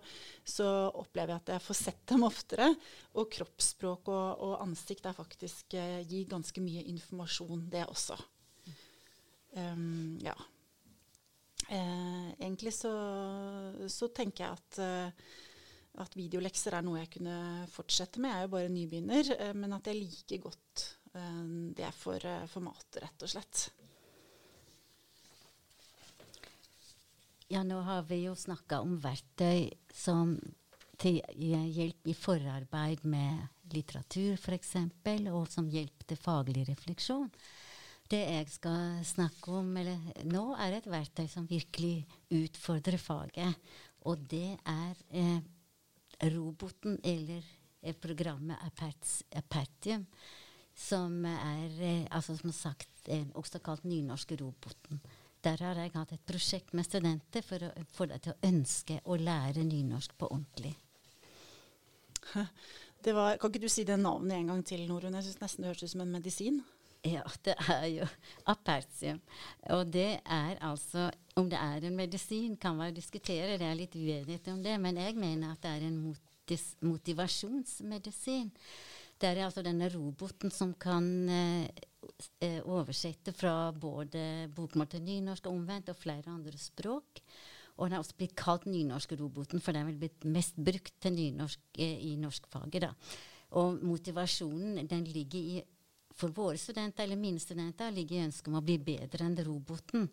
så 0.44 0.68
opplever 0.92 1.32
jeg 1.34 1.44
at 1.44 1.54
jeg 1.54 1.64
får 1.66 1.80
sett 1.80 2.02
dem 2.12 2.26
oftere. 2.28 2.68
Og 3.16 3.30
kroppsspråk 3.32 4.12
og, 4.12 4.44
og 4.48 4.58
ansikt 4.66 5.08
er 5.08 5.16
faktisk 5.16 5.78
eh, 5.80 6.02
gir 6.04 6.28
ganske 6.30 6.64
mye 6.64 6.84
informasjon, 6.92 7.66
det 7.72 7.86
også. 7.88 8.18
Um, 9.56 10.18
ja. 10.20 10.36
Eh, 11.72 12.30
egentlig 12.36 12.76
så, 12.76 12.92
så 13.88 14.12
tenker 14.12 14.44
jeg 14.44 14.60
at 14.60 14.82
eh, 14.84 15.34
at 16.02 16.16
videolekser 16.16 16.76
er 16.76 16.84
noe 16.84 17.00
jeg 17.00 17.12
kunne 17.16 17.38
fortsette 17.72 18.20
med. 18.20 18.32
Jeg 18.32 18.42
er 18.42 18.46
jo 18.46 18.52
bare 18.52 18.72
nybegynner, 18.72 19.32
eh, 19.38 19.52
men 19.56 19.76
at 19.76 19.88
jeg 19.88 19.96
liker 19.96 20.42
godt 20.44 20.86
eh, 21.16 21.86
er 21.88 21.96
for 21.96 22.22
for 22.52 22.68
mat, 22.68 23.00
rett 23.02 23.26
og 23.26 23.32
slett. 23.34 23.66
Ja, 27.48 27.62
nå 27.62 27.78
har 27.86 28.02
vi 28.08 28.24
jo 28.24 28.34
snakka 28.34 28.80
om 28.82 28.96
verktøy 28.98 29.68
som 29.94 30.34
til 30.98 31.20
hjelp 31.38 32.08
i 32.08 32.14
forarbeid 32.16 33.04
med 33.06 33.44
litteratur 33.74 34.34
f.eks., 34.34 34.74
og 35.30 35.44
som 35.52 35.68
hjelp 35.70 36.06
til 36.08 36.18
faglig 36.18 36.64
refleksjon. 36.70 37.28
Det 38.06 38.22
jeg 38.22 38.48
skal 38.50 39.02
snakke 39.06 39.54
om 39.60 39.72
eller, 39.78 40.02
nå, 40.30 40.44
er 40.62 40.78
et 40.78 40.88
verktøy 40.90 41.26
som 41.30 41.48
virkelig 41.50 42.06
utfordrer 42.34 42.98
faget. 43.02 43.62
Og 44.06 44.22
det 44.30 44.56
er 44.62 44.98
eh, 45.10 45.40
roboten 46.30 47.00
eller 47.02 47.42
eh, 47.82 47.96
programmet 47.98 48.62
Aperts, 48.62 49.24
Apertium, 49.34 50.06
som 50.76 51.24
er 51.24 51.78
eh, 51.80 52.06
altså 52.10 52.36
som 52.36 52.52
sagt, 52.52 53.08
eh, 53.08 53.24
også 53.34 53.62
kalt 53.64 53.84
nynorske 53.88 54.36
roboten. 54.40 55.00
Der 55.44 55.62
har 55.62 55.78
jeg 55.78 55.94
hatt 55.94 56.12
et 56.12 56.26
prosjekt 56.26 56.74
med 56.74 56.84
studenter 56.84 57.44
for 57.44 57.62
å 57.64 57.70
få 57.94 58.08
dem 58.10 58.20
til 58.22 58.34
å 58.34 58.48
ønske 58.48 59.00
å 59.04 59.16
lære 59.16 59.64
nynorsk 59.64 60.16
på 60.18 60.28
ordentlig. 60.28 60.74
Det 63.06 63.12
var, 63.14 63.36
kan 63.38 63.52
ikke 63.52 63.62
du 63.62 63.70
si 63.70 63.84
det 63.86 64.00
navnet 64.00 64.34
en 64.34 64.48
gang 64.50 64.62
til, 64.66 64.80
Norun? 64.88 65.14
Jeg 65.14 65.28
syns 65.28 65.38
nesten 65.38 65.62
det 65.62 65.68
høres 65.68 65.84
ut 65.84 65.92
som 65.92 66.00
en 66.02 66.10
medisin. 66.10 66.56
Ja, 67.06 67.22
det 67.44 67.54
er 67.70 67.84
jo 67.92 68.06
apertium. 68.50 69.20
Og 69.70 69.92
det 69.94 70.20
er 70.24 70.58
altså 70.64 71.10
Om 71.36 71.50
det 71.52 71.58
er 71.60 71.84
en 71.84 71.96
medisin, 71.96 72.56
kan 72.56 72.74
man 72.74 72.94
diskutere. 72.96 73.58
Det 73.60 73.66
er 73.68 73.76
litt 73.76 73.94
uenighet 73.94 74.48
om 74.48 74.62
det. 74.64 74.74
Men 74.80 74.96
jeg 74.96 75.14
mener 75.20 75.52
at 75.52 75.62
det 75.62 75.70
er 75.70 75.86
en 75.86 76.16
motivasjonsmedisin. 76.80 78.50
Det 79.16 79.28
er 79.30 79.44
altså 79.46 79.64
denne 79.64 79.88
roboten 79.92 80.52
som 80.52 80.74
kan 80.76 81.06
eh, 81.32 81.68
eh, 82.44 82.58
oversette 82.62 83.32
fra 83.32 83.72
både 83.72 84.50
bokmål 84.54 84.90
til 84.92 85.06
nynorsk 85.06 85.46
og 85.48 85.54
omvendt, 85.56 85.92
og 85.92 86.00
flere 86.00 86.32
andre 86.32 86.58
språk. 86.60 87.22
Og 87.76 87.86
den 87.86 87.96
har 87.96 88.04
også 88.04 88.16
blitt 88.18 88.36
kalt 88.36 88.66
nynorskroboten, 88.68 89.60
for 89.60 89.76
den 89.76 89.88
er 89.88 89.96
blitt 90.00 90.24
mest 90.28 90.56
brukt 90.56 90.94
til 91.00 91.16
nynorsk 91.16 91.80
eh, 91.80 91.96
i 92.10 92.16
norskfaget. 92.20 92.82
da. 92.84 92.92
Og 93.56 93.80
motivasjonen 93.84 94.84
den 94.88 95.08
ligger 95.08 95.40
i 95.40 95.64
for 96.16 96.32
våre 96.32 96.56
studenter 96.56 97.04
eller 97.04 97.18
mine 97.20 97.40
studenter 97.40 97.92
ligger 97.92 98.16
i 98.16 98.24
ønsket 98.24 98.48
om 98.48 98.56
å 98.56 98.64
bli 98.64 98.78
bedre 98.80 99.26
enn 99.26 99.36
roboten. 99.44 100.06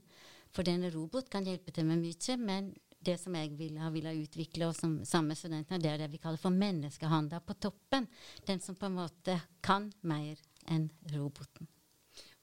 For 0.54 0.68
denne 0.68 0.92
robot 0.94 1.30
kan 1.32 1.48
hjelpe 1.48 1.72
til 1.74 1.88
med 1.88 2.02
mye, 2.04 2.36
men 2.38 2.74
det 3.06 3.18
som 3.22 3.36
jeg 3.38 3.54
vil 3.60 3.78
ha, 3.82 3.92
vil 3.94 4.08
ha 4.10 4.16
utvikle, 4.16 4.70
og 4.70 4.78
som 4.78 4.98
samme 5.08 5.36
studentene, 5.38 5.82
det 5.82 5.92
er 5.92 6.02
det 6.04 6.12
vi 6.14 6.22
kaller 6.24 6.42
for 6.42 6.56
menneskehandel 6.56 7.44
på 7.46 7.58
toppen. 7.68 8.08
Den 8.48 8.64
som 8.64 8.80
på 8.80 8.90
en 8.90 9.00
måte 9.02 9.38
kan 9.64 9.92
mer 10.02 10.42
enn 10.72 10.90
roboten. 11.14 11.70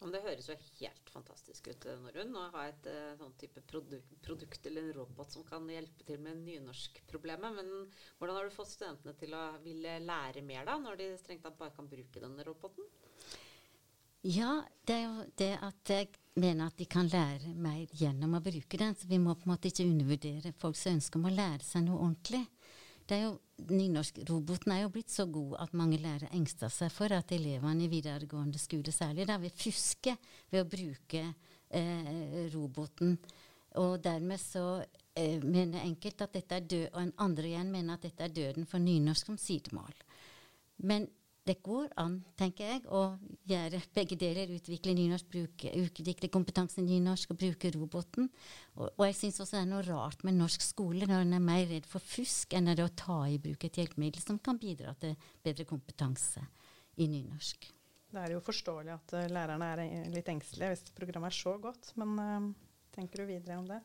Men 0.00 0.14
det 0.14 0.22
høres 0.24 0.46
jo 0.48 0.54
helt 0.78 1.10
fantastisk 1.12 1.66
ut, 1.68 1.84
Norun, 1.84 2.30
Norunn, 2.32 2.36
å 2.40 2.44
ha 2.54 2.62
et 2.70 2.86
eh, 2.88 3.10
sånn 3.20 3.34
type 3.40 3.60
produ 3.68 3.98
produkt 4.24 4.64
eller 4.66 4.86
en 4.86 4.94
robot 4.96 5.34
som 5.34 5.44
kan 5.44 5.66
hjelpe 5.68 6.06
til 6.08 6.22
med 6.24 6.40
nynorskproblemet. 6.40 7.58
Men 7.58 7.68
hvordan 8.16 8.38
har 8.38 8.48
du 8.48 8.54
fått 8.54 8.72
studentene 8.72 9.12
til 9.20 9.36
å 9.36 9.42
ville 9.64 9.98
lære 10.00 10.44
mer, 10.46 10.64
da, 10.68 10.78
når 10.80 11.02
de 11.02 11.10
strengt 11.20 11.44
tatt 11.44 11.58
bare 11.60 11.76
kan 11.76 11.90
bruke 11.90 12.22
denne 12.22 12.48
roboten? 12.48 12.88
Ja, 14.24 14.62
det 14.88 14.96
er 14.96 15.04
jo 15.04 15.28
det 15.40 15.52
at 15.68 15.92
jeg 15.92 16.10
mener 16.38 16.68
at 16.70 16.78
de 16.78 16.86
kan 16.86 17.08
lære 17.10 17.54
mer 17.58 17.90
gjennom 17.96 18.36
å 18.38 18.42
bruke 18.44 18.78
den. 18.78 18.94
Så 18.94 19.08
vi 19.10 19.18
må 19.18 19.34
på 19.34 19.48
en 19.48 19.54
måte 19.54 19.70
ikke 19.70 19.86
undervurdere 19.88 20.54
folks 20.60 20.86
ønske 20.90 21.18
om 21.18 21.26
å 21.28 21.34
lære 21.34 21.66
seg 21.66 21.86
noe 21.86 21.98
ordentlig. 22.04 22.44
Det 23.10 23.16
er 23.18 23.24
jo, 23.26 23.38
Nynorskroboten 23.74 24.72
er 24.72 24.84
jo 24.84 24.92
blitt 24.94 25.10
så 25.12 25.26
god 25.28 25.56
at 25.64 25.74
mange 25.76 25.98
lærere 26.00 26.30
engster 26.36 26.70
seg 26.72 26.92
for 26.94 27.12
at 27.12 27.32
elevene 27.34 27.84
i 27.84 27.90
videregående 27.90 28.60
skole 28.62 28.94
særlig 28.94 29.26
da 29.28 29.36
vil 29.42 29.52
fuske 29.52 30.14
ved 30.52 30.62
å 30.62 30.68
bruke 30.70 31.24
eh, 31.26 32.46
roboten. 32.54 33.18
Og 33.82 33.98
dermed 34.02 34.40
så 34.40 34.64
eh, 35.18 35.42
mener 35.42 35.82
enkelte 35.82 36.26
at 36.26 36.38
dette 36.38 36.56
er 36.56 36.70
død, 36.70 36.86
og 36.94 37.02
en 37.02 37.12
andre 37.26 37.50
igjen 37.50 37.74
mener 37.74 37.98
at 37.98 38.06
dette 38.06 38.26
er 38.26 38.36
døden 38.38 38.70
for 38.70 38.82
nynorsk 38.82 39.32
som 39.32 39.38
sidemål. 39.38 39.92
Men 40.86 41.10
det 41.50 41.56
går 41.66 41.88
an, 41.98 42.20
tenker 42.38 42.68
jeg, 42.68 42.82
å 42.86 43.16
gjøre 43.50 43.80
begge 43.96 44.18
deler. 44.20 44.52
Utvikle 44.54 44.94
nynorsk, 44.94 45.26
bruke, 45.32 45.72
utvikle 45.82 46.30
kompetansen 46.30 46.86
i 46.86 47.00
nynorsk 47.00 47.34
og 47.34 47.40
bruke 47.40 47.72
roboten. 47.74 48.30
Og, 48.76 48.86
og 48.92 49.04
jeg 49.08 49.18
syns 49.18 49.42
også 49.42 49.58
det 49.58 49.64
er 49.64 49.70
noe 49.72 49.82
rart 49.88 50.22
med 50.26 50.38
norsk 50.38 50.62
skole 50.62 51.08
når 51.10 51.26
en 51.26 51.36
er 51.40 51.44
mer 51.44 51.66
redd 51.72 51.90
for 51.90 52.04
fusk 52.04 52.54
enn 52.54 52.70
det 52.70 52.86
å 52.86 52.94
ta 52.94 53.24
i 53.26 53.40
bruk 53.42 53.66
et 53.66 53.82
hjelpemiddel 53.82 54.22
som 54.22 54.38
kan 54.38 54.60
bidra 54.62 54.94
til 55.02 55.18
bedre 55.42 55.66
kompetanse 55.68 56.44
i 57.00 57.10
nynorsk. 57.10 57.70
Det 58.10 58.18
er 58.18 58.34
jo 58.34 58.40
forståelig 58.42 58.94
at 58.94 59.12
uh, 59.14 59.26
lærerne 59.30 59.68
er 59.74 59.84
eh, 59.84 60.08
litt 60.10 60.28
engstelige 60.30 60.72
hvis 60.72 60.90
programmet 60.96 61.30
er 61.30 61.38
så 61.38 61.54
godt. 61.62 61.92
Men 62.00 62.16
uh, 62.18 62.48
tenker 62.94 63.22
du 63.22 63.30
videre 63.30 63.58
om 63.60 63.68
det? 63.68 63.78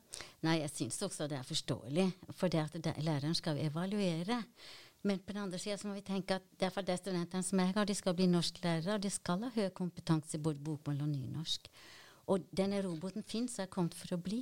Nei, 0.46 0.60
jeg 0.64 0.74
syns 0.74 0.98
også 1.06 1.30
det 1.30 1.38
er 1.40 1.46
forståelig. 1.46 2.08
For 2.34 2.52
det 2.52 2.64
at 2.64 2.80
det, 2.88 2.96
læreren 3.06 3.38
skal 3.38 3.62
evaluere. 3.62 4.42
Men 5.06 5.20
på 5.22 5.36
den 5.36 5.44
andre 5.44 5.60
sida 5.62 5.78
må 5.86 5.94
vi 5.94 6.02
tenke 6.06 6.40
at 6.40 6.46
derfor 6.60 6.86
de 6.86 6.96
studentene 6.98 7.46
som 7.46 7.60
jeg 7.62 7.74
har, 7.76 7.86
de 7.86 7.96
skal 7.98 8.16
bli 8.18 8.26
norsklærere, 8.32 8.96
og 8.96 9.04
de 9.04 9.12
skal 9.14 9.44
ha 9.46 9.52
høy 9.54 9.70
kompetanse 9.78 10.40
i 10.40 10.42
både 10.42 10.64
bokmål 10.66 11.04
og 11.06 11.12
nynorsk. 11.12 11.70
Og 12.34 12.48
denne 12.58 12.82
roboten 12.82 13.26
fins 13.26 13.60
er 13.62 13.70
kommet 13.70 13.94
for 13.94 14.16
å 14.16 14.22
bli. 14.22 14.42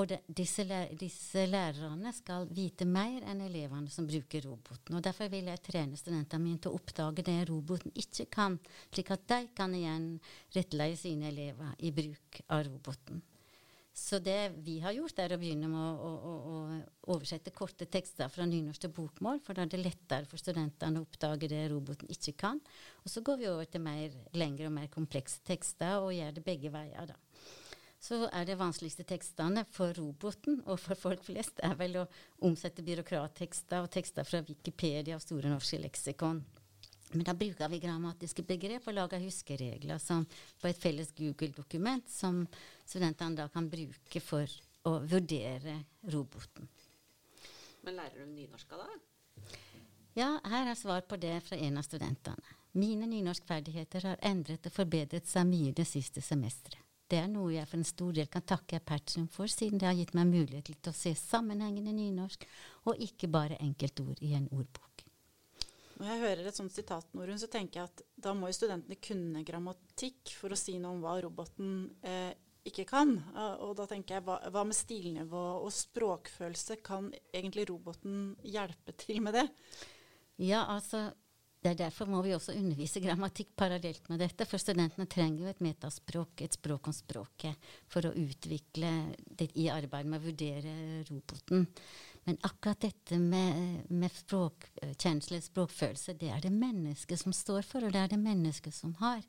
Og 0.00 0.08
de, 0.08 0.16
disse, 0.26 0.64
læ 0.64 0.86
disse, 0.98 1.44
lærerne 1.46 2.10
skal 2.16 2.48
vite 2.50 2.86
mer 2.88 3.26
enn 3.28 3.44
elevene 3.44 3.92
som 3.92 4.06
bruker 4.08 4.42
roboten. 4.48 4.96
Og 4.96 5.04
Derfor 5.04 5.28
vil 5.30 5.50
jeg 5.52 5.62
trene 5.68 6.00
studentene 6.00 6.42
mine 6.42 6.62
til 6.64 6.72
å 6.72 6.78
oppdage 6.80 7.22
det 7.26 7.36
roboten 7.50 7.92
ikke 7.94 8.26
kan, 8.32 8.56
slik 8.88 9.12
at 9.12 9.28
de 9.28 9.42
kan 9.54 9.76
igjen 9.76 10.16
rettlede 10.56 10.96
sine 10.98 11.28
elever 11.28 11.76
i 11.78 11.92
bruk 11.94 12.40
av 12.48 12.64
roboten. 12.70 13.20
Så 13.94 14.18
det 14.24 14.54
vi 14.64 14.78
har 14.80 14.94
gjort, 14.96 15.18
er 15.20 15.34
å 15.34 15.38
begynne 15.40 15.68
med 15.68 15.76
å, 15.76 16.08
å, 16.08 16.12
å, 16.32 16.54
å 17.04 17.14
oversette 17.14 17.52
korte 17.52 17.84
tekster 17.92 18.30
fra 18.32 18.46
nynorsk 18.48 18.86
til 18.86 18.92
bokmål, 18.96 19.42
for 19.44 19.56
da 19.56 19.66
er 19.66 19.72
det 19.74 19.82
lettere 19.82 20.28
for 20.28 20.40
studentene 20.40 21.02
å 21.02 21.04
oppdage 21.04 21.50
det 21.52 21.66
roboten 21.68 22.08
ikke 22.12 22.32
kan. 22.40 22.62
Og 23.04 23.12
så 23.12 23.20
går 23.24 23.42
vi 23.42 23.50
over 23.50 23.68
til 23.68 23.84
mer 23.84 24.14
lengre 24.32 24.70
og 24.70 24.76
mer 24.78 24.88
komplekse 24.92 25.44
tekster, 25.44 25.98
og 26.00 26.16
gjør 26.16 26.32
det 26.38 26.46
begge 26.46 26.72
veier, 26.72 27.12
da. 27.12 27.18
Så 28.02 28.24
er 28.34 28.48
det 28.48 28.58
vanskeligste 28.58 29.04
tekstene 29.06 29.62
for 29.70 29.92
roboten 29.94 30.56
og 30.64 30.80
for 30.82 30.98
folk 30.98 31.22
flest 31.22 31.60
er 31.62 31.76
vel 31.78 32.00
å 32.00 32.08
omsette 32.42 32.82
byråkrattekster 32.82 33.84
og 33.84 33.92
tekster 33.94 34.26
fra 34.26 34.40
Wikipedia 34.48 35.14
og 35.14 35.22
Store 35.22 35.52
norske 35.52 35.78
leksikon. 35.84 36.40
Men 37.12 37.26
da 37.28 37.34
bruker 37.36 37.68
vi 37.68 37.80
grammatiske 37.82 38.44
begrep 38.48 38.86
og 38.88 38.96
lager 38.96 39.22
huskeregler 39.24 40.00
som, 40.00 40.24
på 40.60 40.70
et 40.70 40.80
felles 40.80 41.12
Google-dokument 41.16 42.08
som 42.10 42.44
studentene 42.84 43.36
da 43.36 43.48
kan 43.52 43.68
bruke 43.72 44.22
for 44.24 44.48
å 44.88 44.98
vurdere 45.06 45.76
roboten. 46.12 46.68
Men 47.82 47.98
lærer 47.98 48.22
du 48.22 48.32
nynorska 48.32 48.78
da? 48.78 48.88
Ja, 50.16 50.36
her 50.44 50.70
er 50.70 50.78
svar 50.78 51.04
på 51.08 51.16
det 51.16 51.38
fra 51.46 51.56
en 51.56 51.78
av 51.80 51.86
studentene. 51.86 52.58
Mine 52.72 53.06
nynorskferdigheter 53.08 54.06
har 54.08 54.22
endret 54.24 54.66
og 54.68 54.72
forbedret 54.72 55.28
seg 55.28 55.44
mye 55.48 55.74
det 55.76 55.84
siste 55.88 56.24
semesteret. 56.24 56.80
Det 57.12 57.18
er 57.20 57.28
noe 57.28 57.50
jeg 57.52 57.68
for 57.68 57.76
en 57.76 57.84
stor 57.84 58.12
del 58.16 58.28
kan 58.32 58.44
takke 58.48 58.78
Apertium 58.78 59.26
for, 59.28 59.50
siden 59.50 59.80
det 59.80 59.84
har 59.84 59.98
gitt 59.98 60.14
meg 60.16 60.30
mulighet 60.30 60.70
til 60.72 60.92
å 60.92 60.96
se 60.96 61.12
sammenhengende 61.18 61.92
nynorsk, 61.92 62.46
og 62.88 63.02
ikke 63.04 63.28
bare 63.28 63.60
enkeltord 63.60 64.22
i 64.24 64.32
en 64.38 64.48
ordbok. 64.48 64.91
Når 66.02 66.10
jeg 66.10 66.22
hører 66.24 66.46
et 66.50 66.56
sånt 66.58 66.74
sitat, 66.74 67.06
Norun, 67.14 67.38
så 67.38 67.46
tenker 67.46 67.78
jeg 67.78 67.90
at 67.92 68.00
da 68.24 68.32
må 68.34 68.48
jo 68.50 68.56
studentene 68.56 68.98
kunne 68.98 69.44
grammatikk 69.46 70.32
for 70.34 70.50
å 70.50 70.58
si 70.58 70.74
noe 70.82 70.96
om 70.96 71.04
hva 71.04 71.12
roboten 71.22 71.76
eh, 72.02 72.32
ikke 72.66 72.88
kan. 72.90 73.14
Og 73.62 73.76
da 73.78 73.86
tenker 73.90 74.18
jeg, 74.18 74.24
hva, 74.26 74.40
hva, 74.50 74.64
med 74.66 74.74
stilnivå 74.74 75.42
og 75.62 75.70
språkfølelse? 75.74 76.80
Kan 76.82 77.12
egentlig 77.30 77.68
roboten 77.70 78.32
hjelpe 78.42 78.94
til 78.98 79.22
med 79.22 79.38
det? 79.38 79.46
Ja, 80.42 80.64
altså 80.74 81.12
det 81.62 81.76
er 81.76 81.80
Derfor 81.84 82.08
må 82.10 82.24
vi 82.26 82.32
også 82.34 82.56
undervise 82.58 82.98
grammatikk 83.02 83.52
parallelt 83.54 84.08
med 84.10 84.18
dette. 84.24 84.46
For 84.50 84.58
studentene 84.58 85.06
trenger 85.06 85.44
jo 85.44 85.50
et 85.52 85.62
metaspråk, 85.62 86.42
et 86.42 86.58
språk 86.58 86.90
om 86.90 86.96
språket, 86.96 87.68
for 87.86 88.08
å 88.08 88.14
utvikle 88.18 88.90
det 89.38 89.52
i 89.62 89.68
arbeidet 89.70 90.10
med 90.10 90.18
å 90.18 90.26
vurdere 90.26 90.72
roboten. 91.06 91.68
Men 92.24 92.38
akkurat 92.46 92.84
dette 92.84 93.18
med, 93.18 93.82
med 93.90 94.14
språkkjensle, 94.14 95.40
språkfølelse, 95.42 96.14
det 96.20 96.30
er 96.30 96.44
det 96.44 96.52
mennesket 96.54 97.18
som 97.24 97.34
står 97.34 97.66
for, 97.66 97.82
og 97.82 97.94
det 97.94 98.04
er 98.04 98.12
det 98.12 98.20
mennesket 98.22 98.76
som 98.76 98.94
har. 99.00 99.24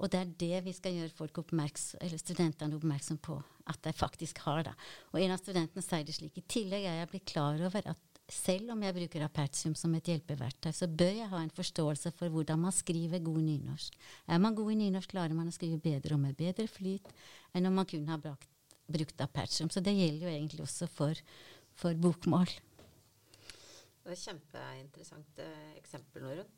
Og 0.00 0.08
det 0.08 0.20
er 0.20 0.36
det 0.40 0.60
vi 0.64 0.72
skal 0.72 0.94
gjøre 0.96 1.12
folk 1.12 1.42
eller 1.42 2.20
studentene 2.20 2.76
oppmerksom 2.76 3.18
på 3.20 3.36
at 3.68 3.82
de 3.84 3.92
faktisk 3.92 4.38
har. 4.46 4.62
Da. 4.70 4.72
Og 5.12 5.20
en 5.20 5.34
av 5.34 5.42
studentene 5.42 5.84
sier 5.84 6.06
det 6.06 6.16
slik. 6.16 6.38
I 6.38 6.46
tillegg 6.48 6.86
er 6.88 7.02
jeg 7.02 7.10
blitt 7.10 7.28
klar 7.28 7.60
over 7.60 7.90
at 7.92 8.06
selv 8.30 8.72
om 8.72 8.82
jeg 8.86 8.94
bruker 8.94 9.24
Apertium 9.26 9.74
som 9.74 9.94
et 9.98 10.06
hjelpeverktøy, 10.06 10.70
så 10.72 10.86
bør 10.86 11.12
jeg 11.18 11.28
ha 11.32 11.42
en 11.42 11.52
forståelse 11.52 12.12
for 12.16 12.32
hvordan 12.32 12.62
man 12.62 12.74
skriver 12.74 13.22
god 13.26 13.42
nynorsk. 13.42 13.96
Er 14.30 14.38
man 14.38 14.54
god 14.54 14.72
i 14.72 14.78
nynorsk, 14.84 15.10
klarer 15.12 15.34
man 15.36 15.50
å 15.50 15.54
skrive 15.54 15.82
bedre 15.82 16.14
og 16.16 16.22
med 16.22 16.38
bedre 16.38 16.68
flyt 16.70 17.10
enn 17.52 17.66
om 17.66 17.76
man 17.80 17.88
kun 17.90 18.06
har 18.08 18.22
brukt, 18.22 18.46
brukt 18.90 19.20
Apertium. 19.20 19.70
Så 19.70 19.82
det 19.82 19.96
gjelder 19.98 20.28
jo 20.28 20.34
egentlig 20.36 20.64
også 20.64 20.88
for 20.94 21.18
for 21.80 21.96
bokmål. 21.96 22.52
Det 24.00 24.08
er 24.08 24.16
et 24.16 24.24
kjempeinteressant 24.24 25.40
eh, 25.44 25.70
eksempel, 25.80 26.24
Norun. 26.24 26.56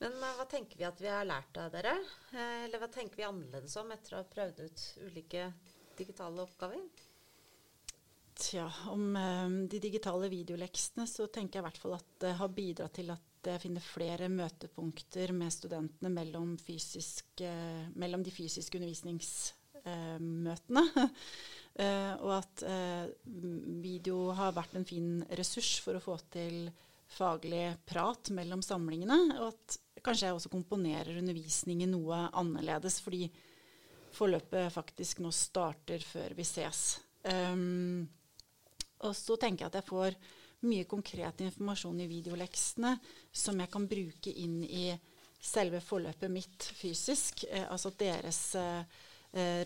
Men 0.00 0.16
uh, 0.18 0.34
hva 0.38 0.46
tenker 0.50 0.80
vi 0.80 0.86
at 0.88 1.00
vi 1.00 1.10
har 1.10 1.26
lært 1.28 1.56
av 1.60 1.72
dere? 1.74 1.94
Eh, 2.32 2.64
eller 2.66 2.82
hva 2.82 2.90
tenker 2.92 3.20
vi 3.20 3.26
annerledes 3.28 3.76
om 3.80 3.92
etter 3.94 4.16
å 4.16 4.22
ha 4.22 4.30
prøvd 4.30 4.62
ut 4.64 4.86
ulike 5.06 5.48
digitale 5.98 6.42
oppgaver? 6.42 6.82
Tja, 8.34 8.66
om 8.90 9.14
eh, 9.16 9.50
de 9.70 9.80
digitale 9.82 10.28
videoleksene 10.32 11.06
så 11.06 11.28
tenker 11.30 11.60
jeg 11.60 11.62
i 11.62 11.68
hvert 11.68 11.82
fall 11.84 11.96
at 12.00 12.10
det 12.24 12.34
har 12.40 12.56
bidratt 12.56 12.98
til 12.98 13.14
at 13.14 13.30
jeg 13.44 13.60
finner 13.60 13.84
flere 13.84 14.30
møtepunkter 14.32 15.34
med 15.36 15.52
studentene 15.52 16.10
mellom, 16.10 16.56
fysisk, 16.58 17.28
eh, 17.44 17.84
mellom 17.94 18.24
de 18.24 18.32
fysiske 18.34 18.80
undervisningsmøtene. 18.80 19.60
Uh, 19.84 20.50
og 22.24 22.30
at 22.38 22.64
uh, 22.68 23.06
video 23.82 24.28
har 24.36 24.54
vært 24.56 24.76
en 24.78 24.86
fin 24.88 25.24
ressurs 25.36 25.76
for 25.84 25.98
å 25.98 26.02
få 26.02 26.18
til 26.32 26.68
faglig 27.14 27.66
prat 27.86 28.30
mellom 28.34 28.62
samlingene. 28.64 29.18
Og 29.40 29.50
at 29.52 29.78
kanskje 30.04 30.28
jeg 30.28 30.38
også 30.38 30.52
komponerer 30.52 31.18
undervisningen 31.20 31.92
noe 31.94 32.26
annerledes, 32.32 33.00
fordi 33.04 33.28
forløpet 34.14 34.72
faktisk 34.72 35.24
nå 35.24 35.32
starter 35.34 36.02
før 36.06 36.36
vi 36.38 36.46
ses. 36.46 36.84
Um, 37.24 38.04
og 39.04 39.14
så 39.16 39.36
tenker 39.40 39.64
jeg 39.64 39.72
at 39.72 39.80
jeg 39.80 39.88
får 39.90 40.16
mye 40.64 40.86
konkret 40.88 41.42
informasjon 41.44 41.98
i 42.00 42.08
videoleksene 42.08 42.94
som 43.34 43.58
jeg 43.60 43.70
kan 43.72 43.88
bruke 43.88 44.32
inn 44.32 44.62
i 44.64 44.86
selve 45.44 45.80
forløpet 45.84 46.32
mitt 46.32 46.68
fysisk. 46.76 47.44
Eh, 47.50 47.66
altså 47.68 47.92
deres 48.00 48.40
eh, 48.56 49.02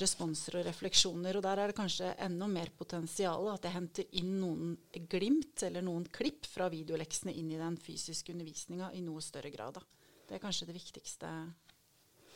responser 0.00 0.59
og 0.59 0.66
refleksjoner. 0.68 1.37
Og 1.37 1.44
der 1.44 1.61
er 1.61 1.70
det 1.70 1.76
kanskje 1.76 2.14
enda 2.24 2.48
mer 2.50 2.70
potensial. 2.76 3.50
At 3.52 3.66
jeg 3.68 3.76
henter 3.76 4.20
inn 4.20 4.38
noen 4.40 4.76
glimt 5.11 5.64
eller 5.66 5.85
noen 5.85 6.07
klipp 6.12 6.48
fra 6.48 6.70
videoleksene 6.72 7.35
inn 7.37 7.50
i 7.52 7.61
den 7.61 7.76
fysiske 7.81 8.33
undervisninga 8.33 8.92
i 8.96 9.02
noe 9.04 9.24
større 9.24 9.52
grad. 9.52 9.81
Da. 9.81 9.85
Det 10.28 10.38
er 10.38 10.44
kanskje 10.44 10.68
det 10.70 10.78
viktigste 10.78 11.33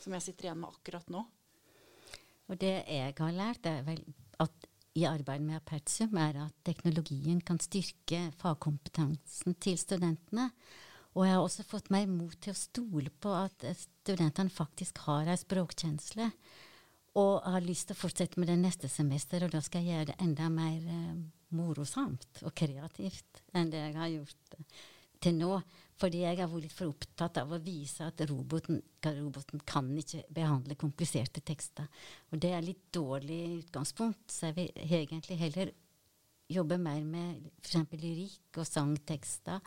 som 0.03 0.17
jeg 0.17 0.27
sitter 0.27 0.49
igjen 0.49 0.61
med 0.61 0.73
akkurat 0.73 1.09
nå. 1.13 1.23
Og 2.51 2.59
det 2.61 2.75
jeg 2.91 3.17
har 3.17 3.35
lært, 3.37 3.67
er 3.71 3.85
vel 3.87 4.03
at 4.43 4.69
i 4.99 5.07
arbeidet 5.09 5.47
med 5.47 5.57
Apertsum, 5.57 6.19
er 6.21 6.37
at 6.43 6.57
teknologien 6.67 7.39
kan 7.41 7.61
styrke 7.63 8.27
fagkompetansen 8.43 9.57
til 9.63 9.79
studentene. 9.81 10.51
Og 11.17 11.25
jeg 11.25 11.37
har 11.37 11.45
også 11.45 11.65
fått 11.69 11.89
meg 11.93 12.11
mot 12.11 12.35
til 12.41 12.53
å 12.53 12.59
stole 12.59 13.13
på 13.23 13.33
at 13.37 13.65
studentene 13.79 14.53
faktisk 14.53 15.05
har 15.07 15.31
ei 15.33 15.39
språkkjensle. 15.41 16.29
Og 17.21 17.45
har 17.45 17.65
lyst 17.65 17.91
til 17.91 17.97
å 17.97 18.01
fortsette 18.01 18.41
med 18.41 18.49
det 18.49 18.57
neste 18.61 18.89
semester, 18.89 19.45
og 19.45 19.53
da 19.53 19.61
skal 19.65 19.85
jeg 19.85 19.99
gjøre 19.99 20.11
det 20.13 20.19
enda 20.25 20.49
mer 20.53 20.87
eh, 20.89 21.21
morosamt 21.53 22.41
og 22.47 22.55
kreativt 22.57 23.43
enn 23.53 23.73
det 23.73 23.83
jeg 23.83 23.97
har 23.99 24.13
gjort 24.15 24.57
eh, 24.57 24.83
til 25.23 25.37
nå. 25.39 25.59
Fordi 26.01 26.25
jeg 26.25 26.41
har 26.41 26.49
vært 26.51 26.65
litt 26.65 26.75
for 26.75 26.91
opptatt 26.91 27.39
av 27.39 27.53
å 27.53 27.61
vise 27.63 28.09
at 28.09 28.25
roboten, 28.27 28.81
roboten 29.05 29.63
kan 29.69 29.91
ikke 30.01 30.25
behandle 30.35 30.75
kompliserte 30.81 31.45
tekster. 31.47 31.87
Og 32.33 32.41
det 32.43 32.51
er 32.57 32.65
litt 32.65 32.89
dårlig 32.95 33.43
utgangspunkt, 33.61 34.25
så 34.33 34.49
jeg 34.51 34.57
vil 34.57 34.97
egentlig 34.99 35.39
heller 35.39 35.71
jobbe 36.53 36.79
mer 36.81 37.05
med 37.07 37.45
f.eks. 37.63 37.93
lyrikk 38.01 38.59
og 38.59 38.67
sangtekster. 38.67 39.61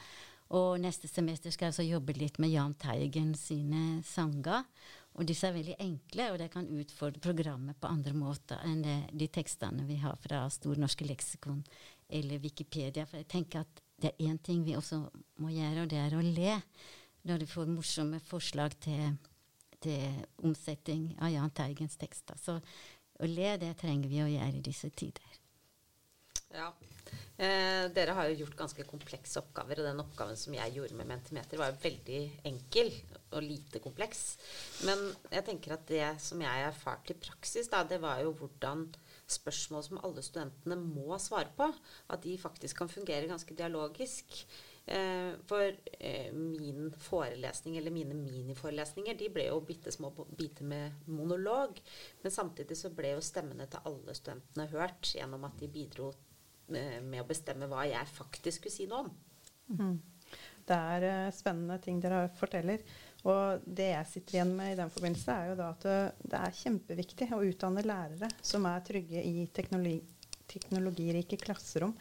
Og 0.55 0.75
neste 0.81 1.09
semester 1.09 1.53
skal 1.53 1.69
jeg 1.69 1.75
også 1.75 1.87
jobbe 1.87 2.17
litt 2.19 2.37
med 2.41 2.51
Jahn 2.53 2.75
Teigen 2.81 3.33
sine 3.39 4.01
sanger. 4.05 4.67
Og 5.15 5.27
disse 5.27 5.47
er 5.47 5.55
veldig 5.55 5.77
enkle, 5.79 6.27
og 6.33 6.39
de 6.41 6.47
kan 6.51 6.67
utfordre 6.75 7.21
programmet 7.23 7.77
på 7.79 7.87
andre 7.87 8.11
måter 8.17 8.59
enn 8.67 8.81
de 9.15 9.27
tekstene 9.31 9.85
vi 9.87 10.01
har 10.01 10.17
fra 10.19 10.41
Stor 10.51 10.79
norske 10.81 11.07
leksikon 11.07 11.61
eller 12.11 12.41
Wikipedia. 12.43 13.05
For 13.07 13.21
jeg 13.21 13.29
tenker 13.31 13.63
at 13.63 13.81
det 14.01 14.11
er 14.11 14.27
én 14.27 14.41
ting 14.43 14.65
vi 14.65 14.75
også 14.75 15.05
må 15.39 15.53
gjøre, 15.53 15.85
og 15.85 15.93
det 15.93 16.01
er 16.01 16.17
å 16.17 16.25
le 16.25 16.57
når 17.25 17.41
du 17.41 17.47
får 17.49 17.71
morsomme 17.71 18.19
forslag 18.27 18.75
til, 18.83 19.15
til 19.81 20.19
omsetting 20.43 21.13
av 21.23 21.31
Jahn 21.31 21.55
Teigens 21.55 21.95
tekster. 21.97 22.37
Så 22.37 22.59
å 22.59 23.29
le, 23.31 23.55
det 23.61 23.71
trenger 23.79 24.11
vi 24.11 24.19
å 24.21 24.29
gjøre 24.29 24.59
i 24.59 24.65
disse 24.65 24.91
tider. 24.91 25.39
Ja. 26.55 26.73
Eh, 27.35 27.87
dere 27.95 28.13
har 28.15 28.29
jo 28.29 28.43
gjort 28.43 28.59
ganske 28.59 28.85
komplekse 28.87 29.39
oppgaver, 29.41 29.79
og 29.79 29.89
den 29.89 30.03
oppgaven 30.03 30.37
som 30.39 30.55
jeg 30.55 30.75
gjorde 30.75 30.99
med 30.99 31.07
Mentimeter, 31.09 31.59
var 31.59 31.71
jo 31.71 31.83
veldig 31.83 32.21
enkel 32.51 32.91
og 33.31 33.43
lite 33.43 33.81
kompleks. 33.83 34.35
Men 34.87 35.01
jeg 35.31 35.45
tenker 35.47 35.75
at 35.75 35.87
det 35.89 36.05
som 36.23 36.41
jeg 36.43 36.67
erfarte 36.67 37.15
i 37.15 37.19
praksis, 37.19 37.69
da, 37.71 37.83
det 37.87 38.01
var 38.03 38.21
jo 38.23 38.35
hvordan 38.37 38.87
spørsmål 39.25 39.83
som 39.87 39.99
alle 40.05 40.23
studentene 40.25 40.77
må 40.79 41.17
svare 41.21 41.51
på, 41.57 41.67
at 42.13 42.23
de 42.23 42.37
faktisk 42.39 42.83
kan 42.83 42.91
fungere 42.91 43.29
ganske 43.31 43.57
dialogisk. 43.57 44.37
Eh, 44.85 45.33
for 45.49 45.65
eh, 45.97 46.29
min 46.35 46.91
forelesning, 47.01 47.79
eller 47.79 47.93
mine 47.95 48.13
miniforelesninger, 48.19 49.17
de 49.17 49.31
ble 49.33 49.47
jo 49.47 49.63
bitte 49.65 49.93
små 49.93 50.11
biter 50.37 50.67
med 50.69 51.09
monolog. 51.09 51.81
Men 52.21 52.33
samtidig 52.33 52.77
så 52.77 52.93
ble 52.93 53.15
jo 53.15 53.25
stemmene 53.25 53.65
til 53.71 53.89
alle 53.89 54.13
studentene 54.13 54.69
hørt 54.75 55.15
gjennom 55.17 55.49
at 55.49 55.57
de 55.59 55.71
bidro 55.73 56.13
Eh, 56.73 57.01
med 57.01 57.21
å 57.21 57.29
bestemme 57.29 57.67
hva 57.69 57.83
jeg 57.85 58.09
faktisk 58.09 58.63
skulle 58.63 58.73
si 58.73 58.87
noe 58.89 59.05
om. 59.05 59.11
Mm. 59.77 59.97
Det 60.65 60.77
er 60.97 61.33
spennende 61.35 61.77
ting 61.83 61.99
dere 62.01 62.25
forteller. 62.39 62.81
Og 63.25 63.63
det 63.65 63.87
jeg 63.89 64.09
sitter 64.11 64.37
igjen 64.37 64.51
med 64.57 64.73
i 64.73 64.77
den 64.77 64.91
forbindelse, 64.93 65.33
er 65.33 65.49
jo 65.49 65.55
da 65.57 65.71
at 65.73 65.87
det 66.21 66.41
er 66.41 66.59
kjempeviktig 66.59 67.31
å 67.33 67.41
utdanne 67.47 67.81
lærere 67.85 68.29
som 68.45 68.67
er 68.69 68.83
trygge 68.85 69.23
i 69.25 69.47
teknologi, 69.55 69.97
teknologirike 70.51 71.39
klasserom. 71.41 71.95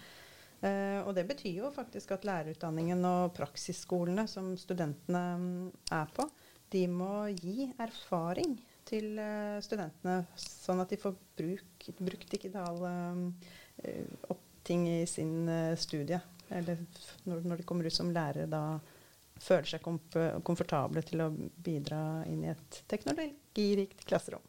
Eh, 0.64 1.00
og 1.04 1.14
det 1.16 1.26
betyr 1.28 1.62
jo 1.62 1.72
faktisk 1.74 2.14
at 2.14 2.24
lærerutdanningen 2.28 3.04
og 3.08 3.32
praksisskolene 3.36 4.26
som 4.30 4.52
studentene 4.60 5.24
mm, 5.40 5.64
er 5.96 6.12
på, 6.14 6.28
de 6.72 6.84
må 6.90 7.26
gi 7.36 7.68
erfaring 7.82 8.56
til 8.88 9.18
eh, 9.20 9.58
studentene, 9.64 10.22
sånn 10.40 10.82
at 10.82 10.92
de 10.92 11.00
får 11.00 11.16
bruk, 11.38 11.88
brukt 12.00 12.32
digitale 12.32 12.94
eh, 13.84 14.32
ting 14.64 14.86
i 14.88 15.02
sin 15.10 15.48
eh, 15.48 15.76
studie. 15.80 16.20
Eller 16.54 16.80
når, 17.24 17.44
når 17.44 17.60
de 17.60 17.68
kommer 17.68 17.88
ut 17.88 17.96
som 17.96 18.12
lærere 18.12 18.48
da 18.50 18.64
føler 19.42 19.68
seg 19.68 19.84
komfortable 20.46 21.02
til 21.06 21.24
å 21.24 21.30
bidra 21.34 22.00
inn 22.30 22.44
i 22.44 22.52
et 22.52 22.82
teknologirikt 22.90 24.04
klasserom. 24.08 24.42